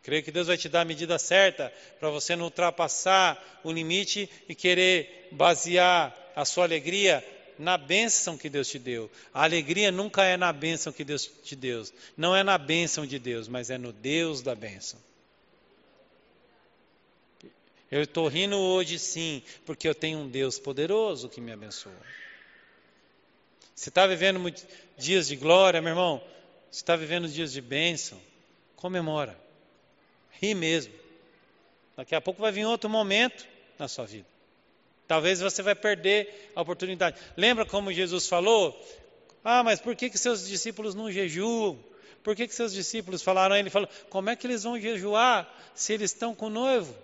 [0.04, 4.30] Creio que Deus vai te dar a medida certa para você não ultrapassar o limite
[4.48, 7.26] e querer basear a sua alegria
[7.62, 9.10] na bênção que Deus te deu.
[9.32, 11.84] A alegria nunca é na bênção que Deus te deu.
[12.16, 14.98] Não é na bênção de Deus, mas é no Deus da bênção.
[17.90, 21.92] Eu estou rindo hoje sim, porque eu tenho um Deus poderoso que me abençoa.
[23.74, 24.42] Você está vivendo
[24.96, 26.22] dias de glória, meu irmão?
[26.70, 28.20] Você está vivendo dias de bênção?
[28.76, 29.42] Comemora
[30.42, 30.92] ri mesmo.
[31.96, 33.46] Daqui a pouco vai vir outro momento
[33.78, 34.26] na sua vida.
[35.12, 37.20] Talvez você vai perder a oportunidade.
[37.36, 38.74] Lembra como Jesus falou?
[39.44, 41.78] Ah, mas por que, que seus discípulos não jejuam?
[42.22, 43.54] Por que, que seus discípulos falaram?
[43.54, 46.96] Ele falou: como é que eles vão jejuar se eles estão com o noivo?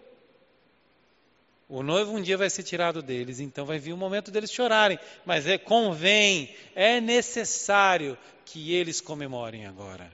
[1.69, 4.99] O noivo um dia vai ser tirado deles, então vai vir o momento deles chorarem.
[5.27, 10.11] Mas é convém, é necessário que eles comemorem agora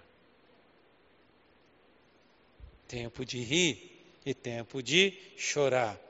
[2.89, 6.04] tempo de rir e tempo de chorar.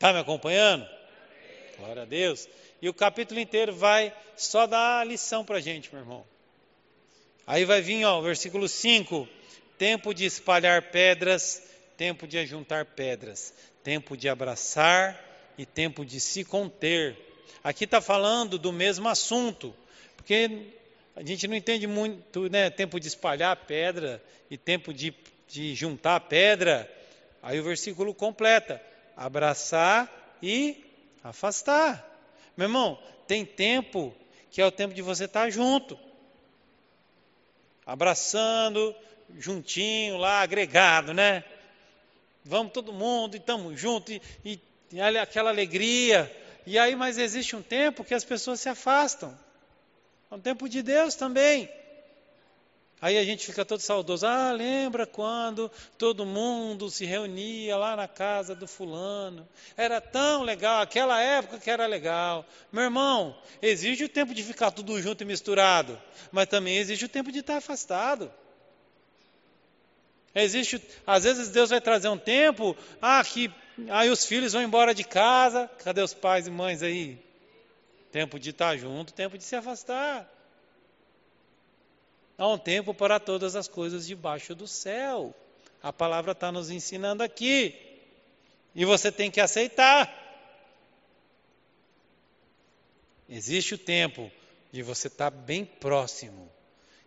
[0.00, 0.88] Está me acompanhando?
[1.76, 2.48] Glória a Deus.
[2.80, 6.24] E o capítulo inteiro vai só dar a lição para a gente, meu irmão.
[7.46, 9.28] Aí vai vir, ó, versículo 5:
[9.76, 11.62] tempo de espalhar pedras,
[11.98, 13.52] tempo de ajuntar pedras,
[13.84, 15.22] tempo de abraçar
[15.58, 17.14] e tempo de se conter.
[17.62, 19.74] Aqui está falando do mesmo assunto,
[20.16, 20.68] porque
[21.14, 22.70] a gente não entende muito, né?
[22.70, 25.12] Tempo de espalhar pedra e tempo de,
[25.46, 26.90] de juntar pedra.
[27.42, 28.82] Aí o versículo completa:
[29.20, 30.10] abraçar
[30.42, 30.82] e
[31.22, 32.08] afastar.
[32.56, 34.14] Meu irmão, tem tempo
[34.50, 35.98] que é o tempo de você estar junto,
[37.84, 38.96] abraçando,
[39.38, 41.44] juntinho lá, agregado, né?
[42.42, 44.60] Vamos todo mundo e estamos juntos e, e,
[44.90, 46.34] e aquela alegria.
[46.66, 49.38] E aí, mas existe um tempo que as pessoas se afastam.
[50.30, 51.70] É um tempo de Deus também.
[53.02, 54.26] Aí a gente fica todo saudoso.
[54.26, 59.48] Ah, lembra quando todo mundo se reunia lá na casa do fulano?
[59.76, 62.44] Era tão legal, aquela época que era legal.
[62.70, 65.98] Meu irmão, existe o tempo de ficar tudo junto e misturado,
[66.30, 68.30] mas também existe o tempo de estar afastado.
[70.34, 73.50] Existe, às vezes Deus vai trazer um tempo, ah, que
[73.88, 75.68] aí os filhos vão embora de casa.
[75.82, 77.18] Cadê os pais e mães aí?
[78.12, 80.28] Tempo de estar junto, tempo de se afastar.
[82.40, 85.34] Há um tempo para todas as coisas debaixo do céu.
[85.82, 87.78] A palavra está nos ensinando aqui.
[88.74, 90.10] E você tem que aceitar.
[93.28, 94.32] Existe o tempo
[94.72, 96.50] de você estar bem próximo.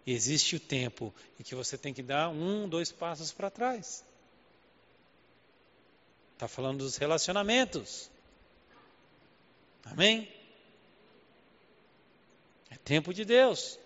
[0.05, 4.05] Existe o tempo em que você tem que dar um, dois passos para trás.
[6.33, 8.07] Está falando dos relacionamentos.
[9.83, 10.31] Amém?
[12.69, 13.79] É tempo de Deus.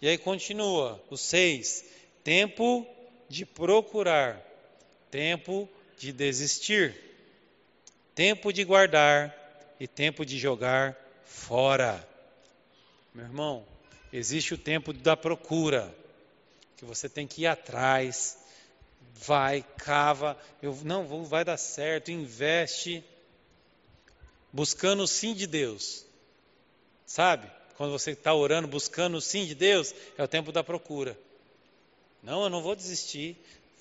[0.00, 1.84] E aí continua, o seis,
[2.22, 2.86] tempo
[3.28, 4.40] de procurar,
[5.10, 5.68] tempo
[5.98, 6.94] de desistir,
[8.14, 9.34] tempo de guardar
[9.80, 12.06] e tempo de jogar fora.
[13.14, 13.66] Meu irmão,
[14.12, 15.94] existe o tempo da procura,
[16.76, 18.38] que você tem que ir atrás,
[19.14, 23.02] vai, cava, eu não vai dar certo, investe,
[24.52, 26.04] buscando o sim de Deus,
[27.06, 27.50] sabe?
[27.76, 31.16] Quando você está orando, buscando o sim de Deus, é o tempo da procura.
[32.22, 33.36] Não, eu não vou desistir.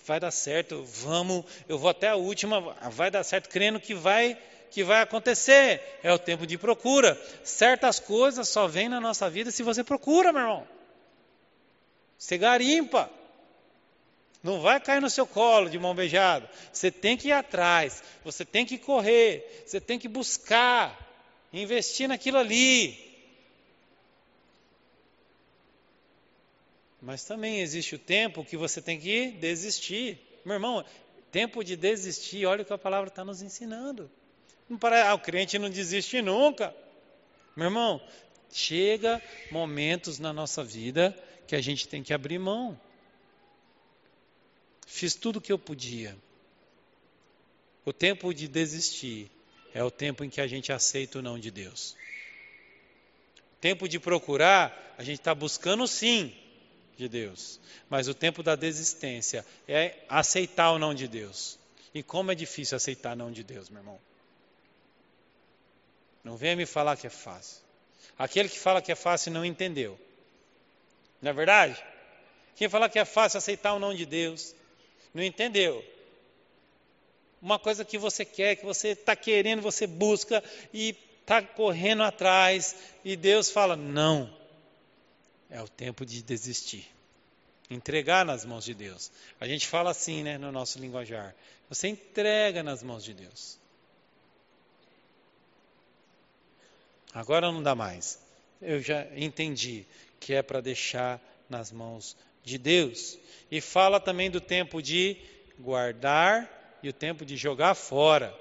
[0.05, 4.37] vai dar certo, vamos, eu vou até a última, vai dar certo, crendo que vai
[4.71, 5.81] que vai acontecer.
[6.03, 7.17] É o tempo de procura.
[7.45, 10.67] Certas coisas só vêm na nossa vida se você procura, meu irmão.
[12.19, 13.09] Você garimpa.
[14.43, 16.49] Não vai cair no seu colo de mão beijada.
[16.73, 18.03] Você tem que ir atrás.
[18.25, 19.63] Você tem que correr.
[19.65, 20.93] Você tem que buscar.
[21.53, 23.04] Investir naquilo ali.
[27.05, 30.17] Mas também existe o tempo que você tem que desistir.
[30.43, 30.83] Meu irmão,
[31.31, 34.09] tempo de desistir, olha o que a palavra está nos ensinando.
[34.67, 36.75] Não para, ah, o crente não desiste nunca.
[37.55, 38.01] Meu irmão,
[38.51, 42.79] chega momentos na nossa vida que a gente tem que abrir mão.
[44.87, 46.17] Fiz tudo o que eu podia.
[47.85, 49.29] O tempo de desistir
[49.75, 51.95] é o tempo em que a gente aceita o não de Deus.
[53.61, 56.35] Tempo de procurar, a gente está buscando sim
[56.97, 57.59] de Deus.
[57.89, 61.57] Mas o tempo da desistência é aceitar o não de Deus.
[61.93, 63.99] E como é difícil aceitar o não de Deus, meu irmão.
[66.23, 67.61] Não venha me falar que é fácil.
[68.17, 69.99] Aquele que fala que é fácil não entendeu.
[71.21, 71.81] Não é verdade?
[72.55, 74.55] Quem fala que é fácil aceitar o não de Deus,
[75.13, 75.83] não entendeu.
[77.41, 80.43] Uma coisa que você quer, que você está querendo, você busca
[80.73, 84.33] e está correndo atrás, e Deus fala: não.
[85.49, 86.87] É o tempo de desistir.
[87.69, 89.11] Entregar nas mãos de Deus.
[89.39, 91.35] A gente fala assim, né, no nosso linguajar.
[91.69, 93.57] Você entrega nas mãos de Deus.
[97.13, 98.19] Agora não dá mais.
[98.61, 99.85] Eu já entendi
[100.19, 103.17] que é para deixar nas mãos de Deus.
[103.49, 105.17] E fala também do tempo de
[105.59, 108.37] guardar e o tempo de jogar fora.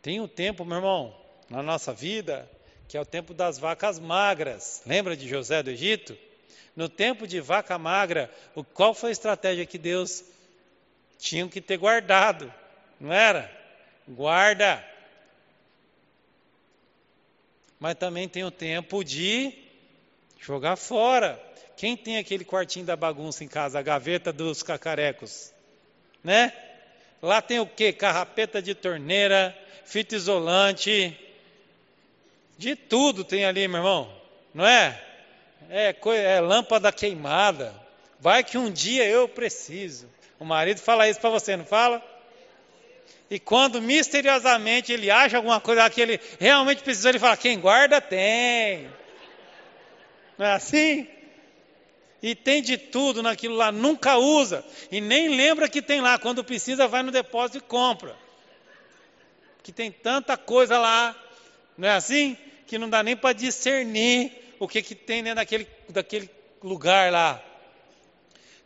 [0.00, 1.16] Tem um tempo, meu irmão,
[1.48, 2.48] na nossa vida,
[2.92, 4.82] que é o tempo das vacas magras.
[4.84, 6.14] Lembra de José do Egito?
[6.76, 8.30] No tempo de vaca magra,
[8.74, 10.22] qual foi a estratégia que Deus
[11.18, 12.52] tinha que ter guardado?
[13.00, 13.50] Não era?
[14.06, 14.84] Guarda
[17.80, 19.54] mas também tem o tempo de
[20.38, 21.42] jogar fora.
[21.78, 25.50] Quem tem aquele quartinho da bagunça em casa, a gaveta dos cacarecos?
[26.22, 26.52] Né?
[27.22, 27.90] Lá tem o que?
[27.90, 31.18] Carrapeta de torneira, fita isolante,
[32.58, 34.12] de tudo tem ali, meu irmão,
[34.54, 35.00] não é?
[35.70, 37.74] É, é lâmpada queimada.
[38.20, 40.08] Vai que um dia eu preciso.
[40.38, 42.02] O marido fala isso para você, não fala?
[43.30, 48.00] E quando misteriosamente ele acha alguma coisa que ele realmente precisou, ele fala: quem guarda
[48.00, 48.88] tem.
[50.36, 51.08] Não é assim?
[52.22, 54.64] E tem de tudo naquilo lá, nunca usa.
[54.90, 56.18] E nem lembra que tem lá.
[56.18, 58.14] Quando precisa, vai no depósito e compra.
[59.62, 61.16] Que tem tanta coisa lá,
[61.76, 62.36] não é assim?
[62.66, 66.30] Que não dá nem para discernir o que, que tem dentro daquele, daquele
[66.62, 67.42] lugar lá.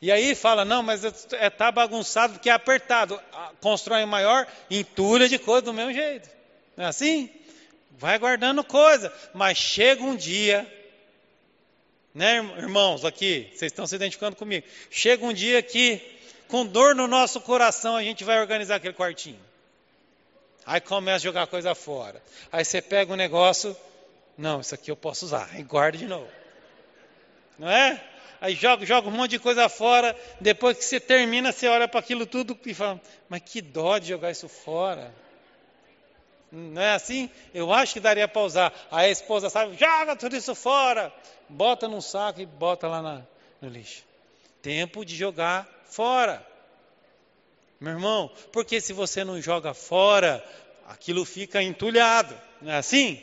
[0.00, 3.18] E aí fala, não, mas está é, tá bagunçado porque é apertado.
[3.60, 6.28] Constrói maior, entulha de coisa do mesmo jeito.
[6.76, 7.30] Não é assim?
[7.92, 10.70] Vai guardando coisa, mas chega um dia,
[12.14, 14.66] né, irmãos, aqui, vocês estão se identificando comigo.
[14.90, 16.02] Chega um dia que,
[16.46, 19.40] com dor no nosso coração, a gente vai organizar aquele quartinho.
[20.66, 22.20] Aí começa a jogar coisa fora.
[22.50, 23.76] Aí você pega um negócio,
[24.36, 26.28] não, isso aqui eu posso usar, e guarda de novo.
[27.58, 28.02] Não é?
[28.40, 32.00] aí joga, joga um monte de coisa fora, depois que você termina, você olha para
[32.00, 35.12] aquilo tudo e fala, mas que dó de jogar isso fora.
[36.50, 37.28] Não é assim?
[37.52, 38.72] Eu acho que daria para usar.
[38.90, 41.12] Aí a esposa sabe, joga tudo isso fora,
[41.48, 43.22] bota num saco e bota lá na,
[43.60, 44.04] no lixo.
[44.62, 46.44] Tempo de jogar fora.
[47.80, 50.44] Meu irmão, porque se você não joga fora,
[50.86, 52.34] aquilo fica entulhado.
[52.60, 53.20] Não é assim?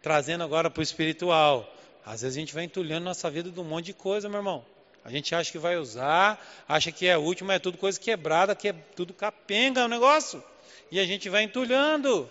[0.00, 1.70] Trazendo agora para o espiritual.
[2.04, 4.64] Às vezes a gente vai entulhando nossa vida de um monte de coisa, meu irmão.
[5.04, 8.54] A gente acha que vai usar, acha que é útil, mas é tudo coisa quebrada,
[8.54, 10.42] que é tudo capenga o negócio.
[10.90, 12.28] E a gente vai entulhando,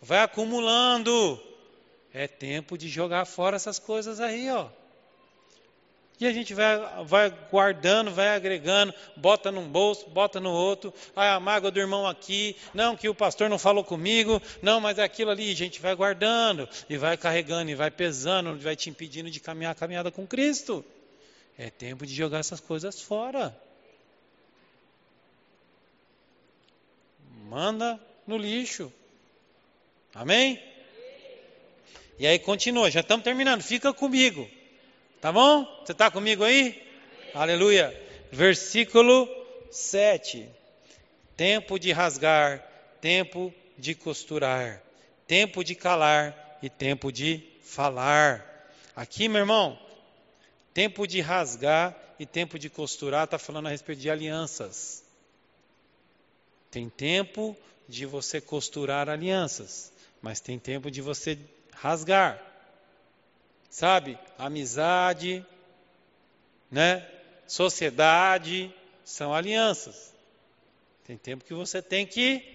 [0.00, 1.40] vai acumulando.
[2.14, 4.68] É tempo de jogar fora essas coisas aí, ó.
[6.22, 10.94] E a gente vai, vai guardando, vai agregando, bota num bolso, bota no outro.
[11.16, 12.54] Ah, a mágoa do irmão aqui.
[12.72, 14.40] Não, que o pastor não falou comigo.
[14.62, 15.50] Não, mas é aquilo ali.
[15.50, 19.72] A gente vai guardando e vai carregando e vai pesando, vai te impedindo de caminhar
[19.72, 20.84] a caminhada com Cristo.
[21.58, 23.52] É tempo de jogar essas coisas fora.
[27.48, 27.98] Manda
[28.28, 28.92] no lixo.
[30.14, 30.62] Amém?
[32.16, 33.60] E aí continua, já estamos terminando.
[33.60, 34.48] Fica comigo.
[35.22, 35.64] Tá bom?
[35.84, 36.82] Você está comigo aí?
[37.32, 37.96] Aleluia.
[38.32, 39.28] Versículo
[39.70, 40.48] 7.
[41.36, 42.58] Tempo de rasgar,
[43.00, 44.82] tempo de costurar,
[45.24, 48.44] tempo de calar e tempo de falar.
[48.96, 49.78] Aqui, meu irmão,
[50.74, 55.04] tempo de rasgar e tempo de costurar está falando a respeito de alianças.
[56.68, 57.56] Tem tempo
[57.88, 61.38] de você costurar alianças, mas tem tempo de você
[61.72, 62.51] rasgar.
[63.72, 64.18] Sabe?
[64.38, 65.42] Amizade,
[66.70, 67.08] né?
[67.46, 68.70] Sociedade
[69.02, 70.12] são alianças.
[71.06, 72.46] Tem tempo que você tem que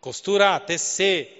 [0.00, 1.36] costurar, tecer.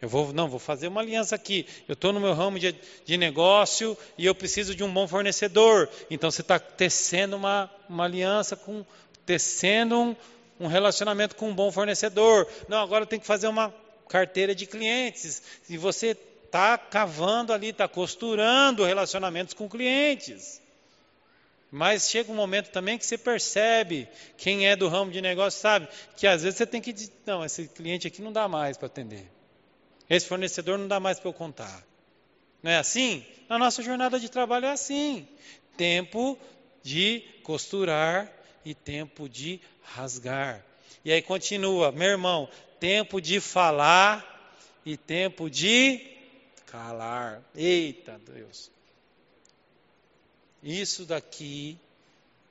[0.00, 1.66] Eu vou, não, vou fazer uma aliança aqui.
[1.88, 2.72] Eu estou no meu ramo de,
[3.04, 5.90] de, negócio e eu preciso de um bom fornecedor.
[6.08, 8.86] Então você está tecendo uma, uma aliança com,
[9.26, 10.16] tecendo um,
[10.60, 12.46] um relacionamento com um bom fornecedor.
[12.68, 13.74] Não, agora tem que fazer uma
[14.08, 15.42] carteira de clientes.
[15.68, 16.16] E você
[16.48, 20.60] está cavando ali, está costurando relacionamentos com clientes.
[21.70, 25.86] Mas chega um momento também que você percebe, quem é do ramo de negócio sabe,
[26.16, 28.86] que às vezes você tem que dizer, não, esse cliente aqui não dá mais para
[28.86, 29.30] atender.
[30.08, 31.84] Esse fornecedor não dá mais para eu contar.
[32.62, 33.24] Não é assim?
[33.48, 35.28] Na nossa jornada de trabalho é assim.
[35.76, 36.38] Tempo
[36.82, 38.32] de costurar
[38.64, 40.64] e tempo de rasgar.
[41.04, 42.48] E aí continua, meu irmão,
[42.80, 44.54] tempo de falar
[44.86, 46.17] e tempo de
[46.70, 47.42] calar.
[47.54, 48.70] Eita Deus.
[50.62, 51.78] Isso daqui,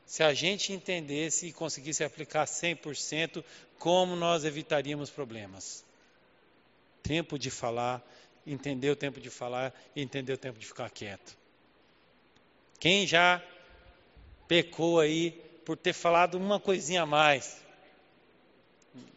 [0.06, 3.44] se a gente entendesse e conseguisse aplicar 100%,
[3.78, 5.84] como nós evitaríamos problemas?
[7.04, 8.02] Tempo de falar,
[8.46, 11.38] entender o tempo de falar entender o tempo de ficar quieto.
[12.80, 13.44] Quem já
[14.48, 15.32] pecou aí
[15.66, 17.62] por ter falado uma coisinha a mais?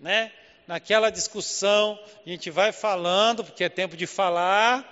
[0.00, 0.32] Né?
[0.70, 4.86] Naquela discussão, a gente vai falando, porque é tempo de falar,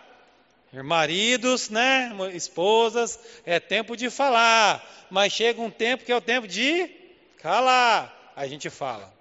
[0.73, 3.17] Maridos, né, esposas,
[3.47, 6.91] é tempo de falar, mas chega um tempo que é o tempo de
[7.37, 8.33] calar.
[8.35, 9.15] A gente fala.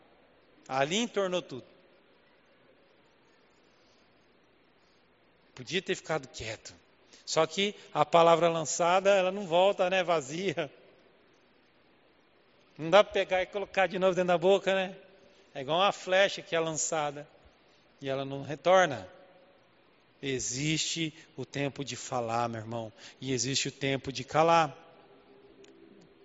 [0.67, 1.63] Ali entornou tudo.
[5.53, 6.73] Podia ter ficado quieto.
[7.23, 10.71] Só que a palavra lançada, ela não volta, né, vazia.
[12.75, 14.95] Não dá para pegar e colocar de novo dentro da boca, né?
[15.57, 17.27] É igual uma flecha que é lançada
[17.99, 19.09] e ela não retorna.
[20.21, 24.77] Existe o tempo de falar, meu irmão, e existe o tempo de calar.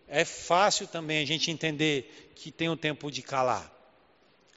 [0.07, 3.73] É fácil também a gente entender que tem o tempo de calar.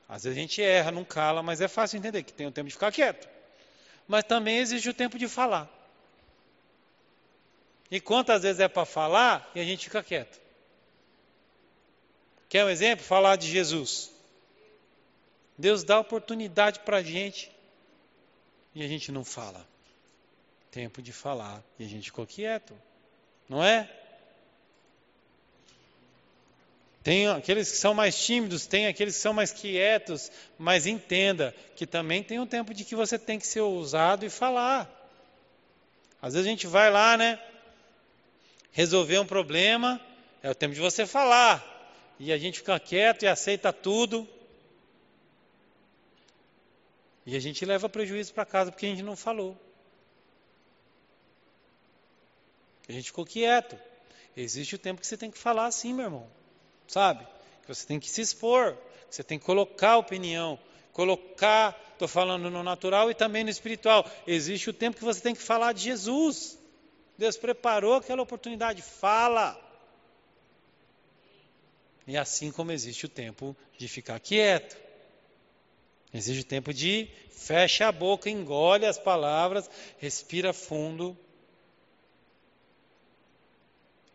[0.10, 2.68] Às vezes a gente erra, não cala, mas é fácil entender que tem o tempo
[2.68, 3.30] de ficar quieto.
[4.06, 5.72] Mas também existe o tempo de falar.
[7.90, 10.38] E quantas vezes é para falar e a gente fica quieto?
[12.50, 13.06] Quer um exemplo?
[13.06, 14.14] Falar de Jesus.
[15.58, 17.52] Deus dá oportunidade para a gente
[18.74, 19.66] e a gente não fala.
[20.72, 22.74] Tempo de falar e a gente ficou quieto,
[23.48, 23.90] não é?
[27.06, 31.86] Tem aqueles que são mais tímidos, tem aqueles que são mais quietos, mas entenda que
[31.86, 34.90] também tem um tempo de que você tem que ser ousado e falar.
[36.20, 37.40] Às vezes a gente vai lá, né?
[38.72, 40.02] Resolver um problema,
[40.42, 41.64] é o tempo de você falar.
[42.20, 44.28] E a gente fica quieto e aceita tudo.
[47.26, 49.58] E a gente leva prejuízo para casa porque a gente não falou.
[52.88, 53.78] A gente ficou quieto.
[54.38, 56.28] Existe o tempo que você tem que falar assim, meu irmão.
[56.88, 57.26] Sabe?
[57.64, 58.76] Que você tem que se expor,
[59.10, 60.60] que você tem que colocar opinião,
[60.94, 64.10] colocar, estou falando no natural e também no espiritual.
[64.28, 66.60] Existe o tempo que você tem que falar de Jesus.
[67.18, 69.60] Deus preparou aquela oportunidade, fala.
[72.06, 74.85] E assim como existe o tempo de ficar quieto.
[76.16, 81.16] Exige tempo de fecha a boca, engole as palavras, respira fundo.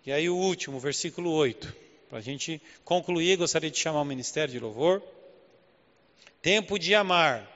[0.07, 1.77] E aí o último, versículo 8.
[2.09, 5.03] Para a gente concluir, gostaria de chamar o ministério de louvor.
[6.41, 7.47] Tempo de amar,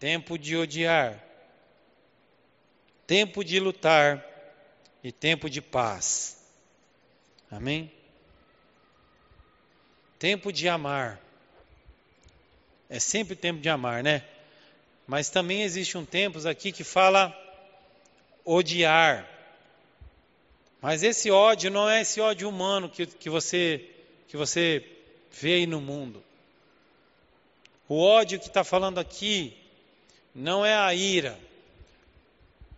[0.00, 1.24] tempo de odiar,
[3.06, 4.26] tempo de lutar
[5.04, 6.44] e tempo de paz.
[7.48, 7.92] Amém?
[10.18, 11.22] Tempo de amar.
[12.92, 14.22] É sempre tempo de amar, né?
[15.06, 17.34] Mas também existe um tempo aqui que fala
[18.44, 19.26] odiar.
[20.78, 23.88] Mas esse ódio não é esse ódio humano que, que, você,
[24.28, 24.86] que você
[25.30, 26.22] vê aí no mundo.
[27.88, 29.56] O ódio que está falando aqui
[30.34, 31.40] não é a ira.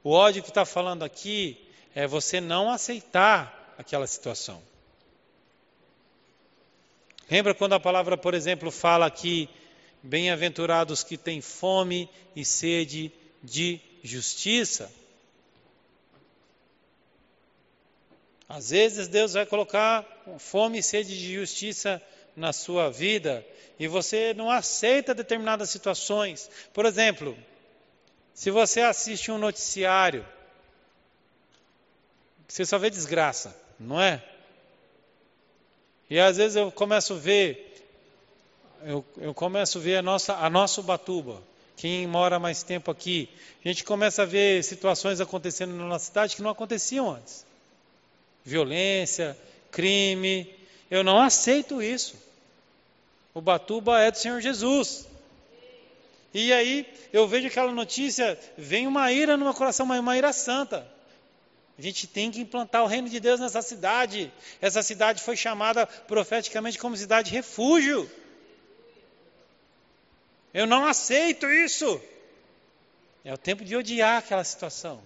[0.05, 1.61] O ódio que está falando aqui
[1.93, 4.63] é você não aceitar aquela situação.
[7.29, 9.51] Lembra quando a palavra, por exemplo, fala que
[10.07, 13.11] Bem-aventurados que têm fome e sede
[13.43, 14.93] de justiça.
[18.49, 20.07] Às vezes Deus vai colocar
[20.39, 22.01] fome e sede de justiça
[22.37, 23.45] na sua vida
[23.79, 26.51] e você não aceita determinadas situações.
[26.73, 27.37] Por exemplo,
[28.35, 30.25] se você assiste um noticiário
[32.55, 34.23] Você só vê desgraça, não é?
[36.09, 37.74] E às vezes eu começo a ver,
[38.85, 41.43] eu, eu começo a ver a nossa, a nossa Ubatuba,
[41.77, 43.29] quem mora mais tempo aqui,
[43.65, 47.45] a gente começa a ver situações acontecendo na nossa cidade que não aconteciam antes.
[48.45, 49.37] Violência,
[49.71, 50.49] crime.
[50.91, 52.15] Eu não aceito isso.
[53.33, 55.09] O Batuba é do Senhor Jesus.
[56.33, 60.87] E aí eu vejo aquela notícia, vem uma ira no meu coração, uma ira santa.
[61.79, 64.33] A gente tem que implantar o reino de Deus nessa cidade.
[64.61, 68.09] Essa cidade foi chamada profeticamente como cidade refúgio.
[70.55, 72.01] Eu não aceito isso.
[73.25, 75.03] É o tempo de odiar aquela situação.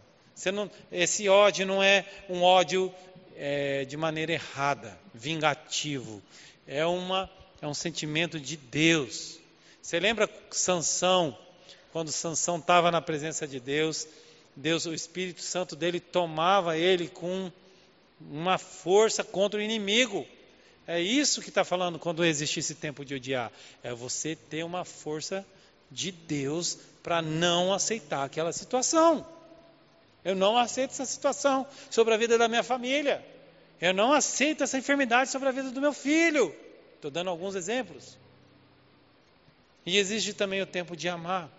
[0.53, 2.95] Não, esse ódio não é um ódio
[3.35, 6.23] é, de maneira errada, vingativo.
[6.67, 7.31] É, uma,
[7.63, 9.39] é um sentimento de Deus.
[9.81, 11.37] Você lembra Sansão,
[11.93, 14.07] quando Sansão estava na presença de Deus,
[14.55, 17.51] Deus, o Espírito Santo dele tomava ele com
[18.21, 20.27] uma força contra o inimigo.
[20.89, 23.53] É isso que está falando quando existe esse tempo de odiar.
[23.83, 25.45] É você ter uma força
[25.91, 29.27] de Deus para não aceitar aquela situação.
[30.25, 33.23] Eu não aceito essa situação sobre a vida da minha família.
[33.79, 36.57] Eu não aceito essa enfermidade sobre a vida do meu filho.
[36.95, 38.17] Estou dando alguns exemplos.
[39.85, 41.51] E existe também o tempo de amar.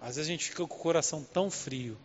[0.00, 1.98] Às vezes a gente fica com o coração tão frio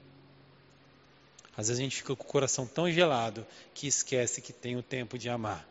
[1.57, 3.43] às vezes a gente fica com o coração tão gelado
[3.73, 5.67] que esquece que tem o tempo de amar.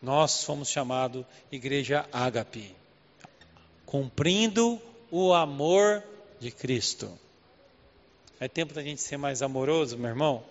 [0.00, 2.74] Nós fomos chamados Igreja Ágape,
[3.84, 4.80] cumprindo
[5.10, 6.02] o amor
[6.40, 7.12] de Cristo.
[8.40, 10.42] É tempo da gente ser mais amoroso, meu irmão?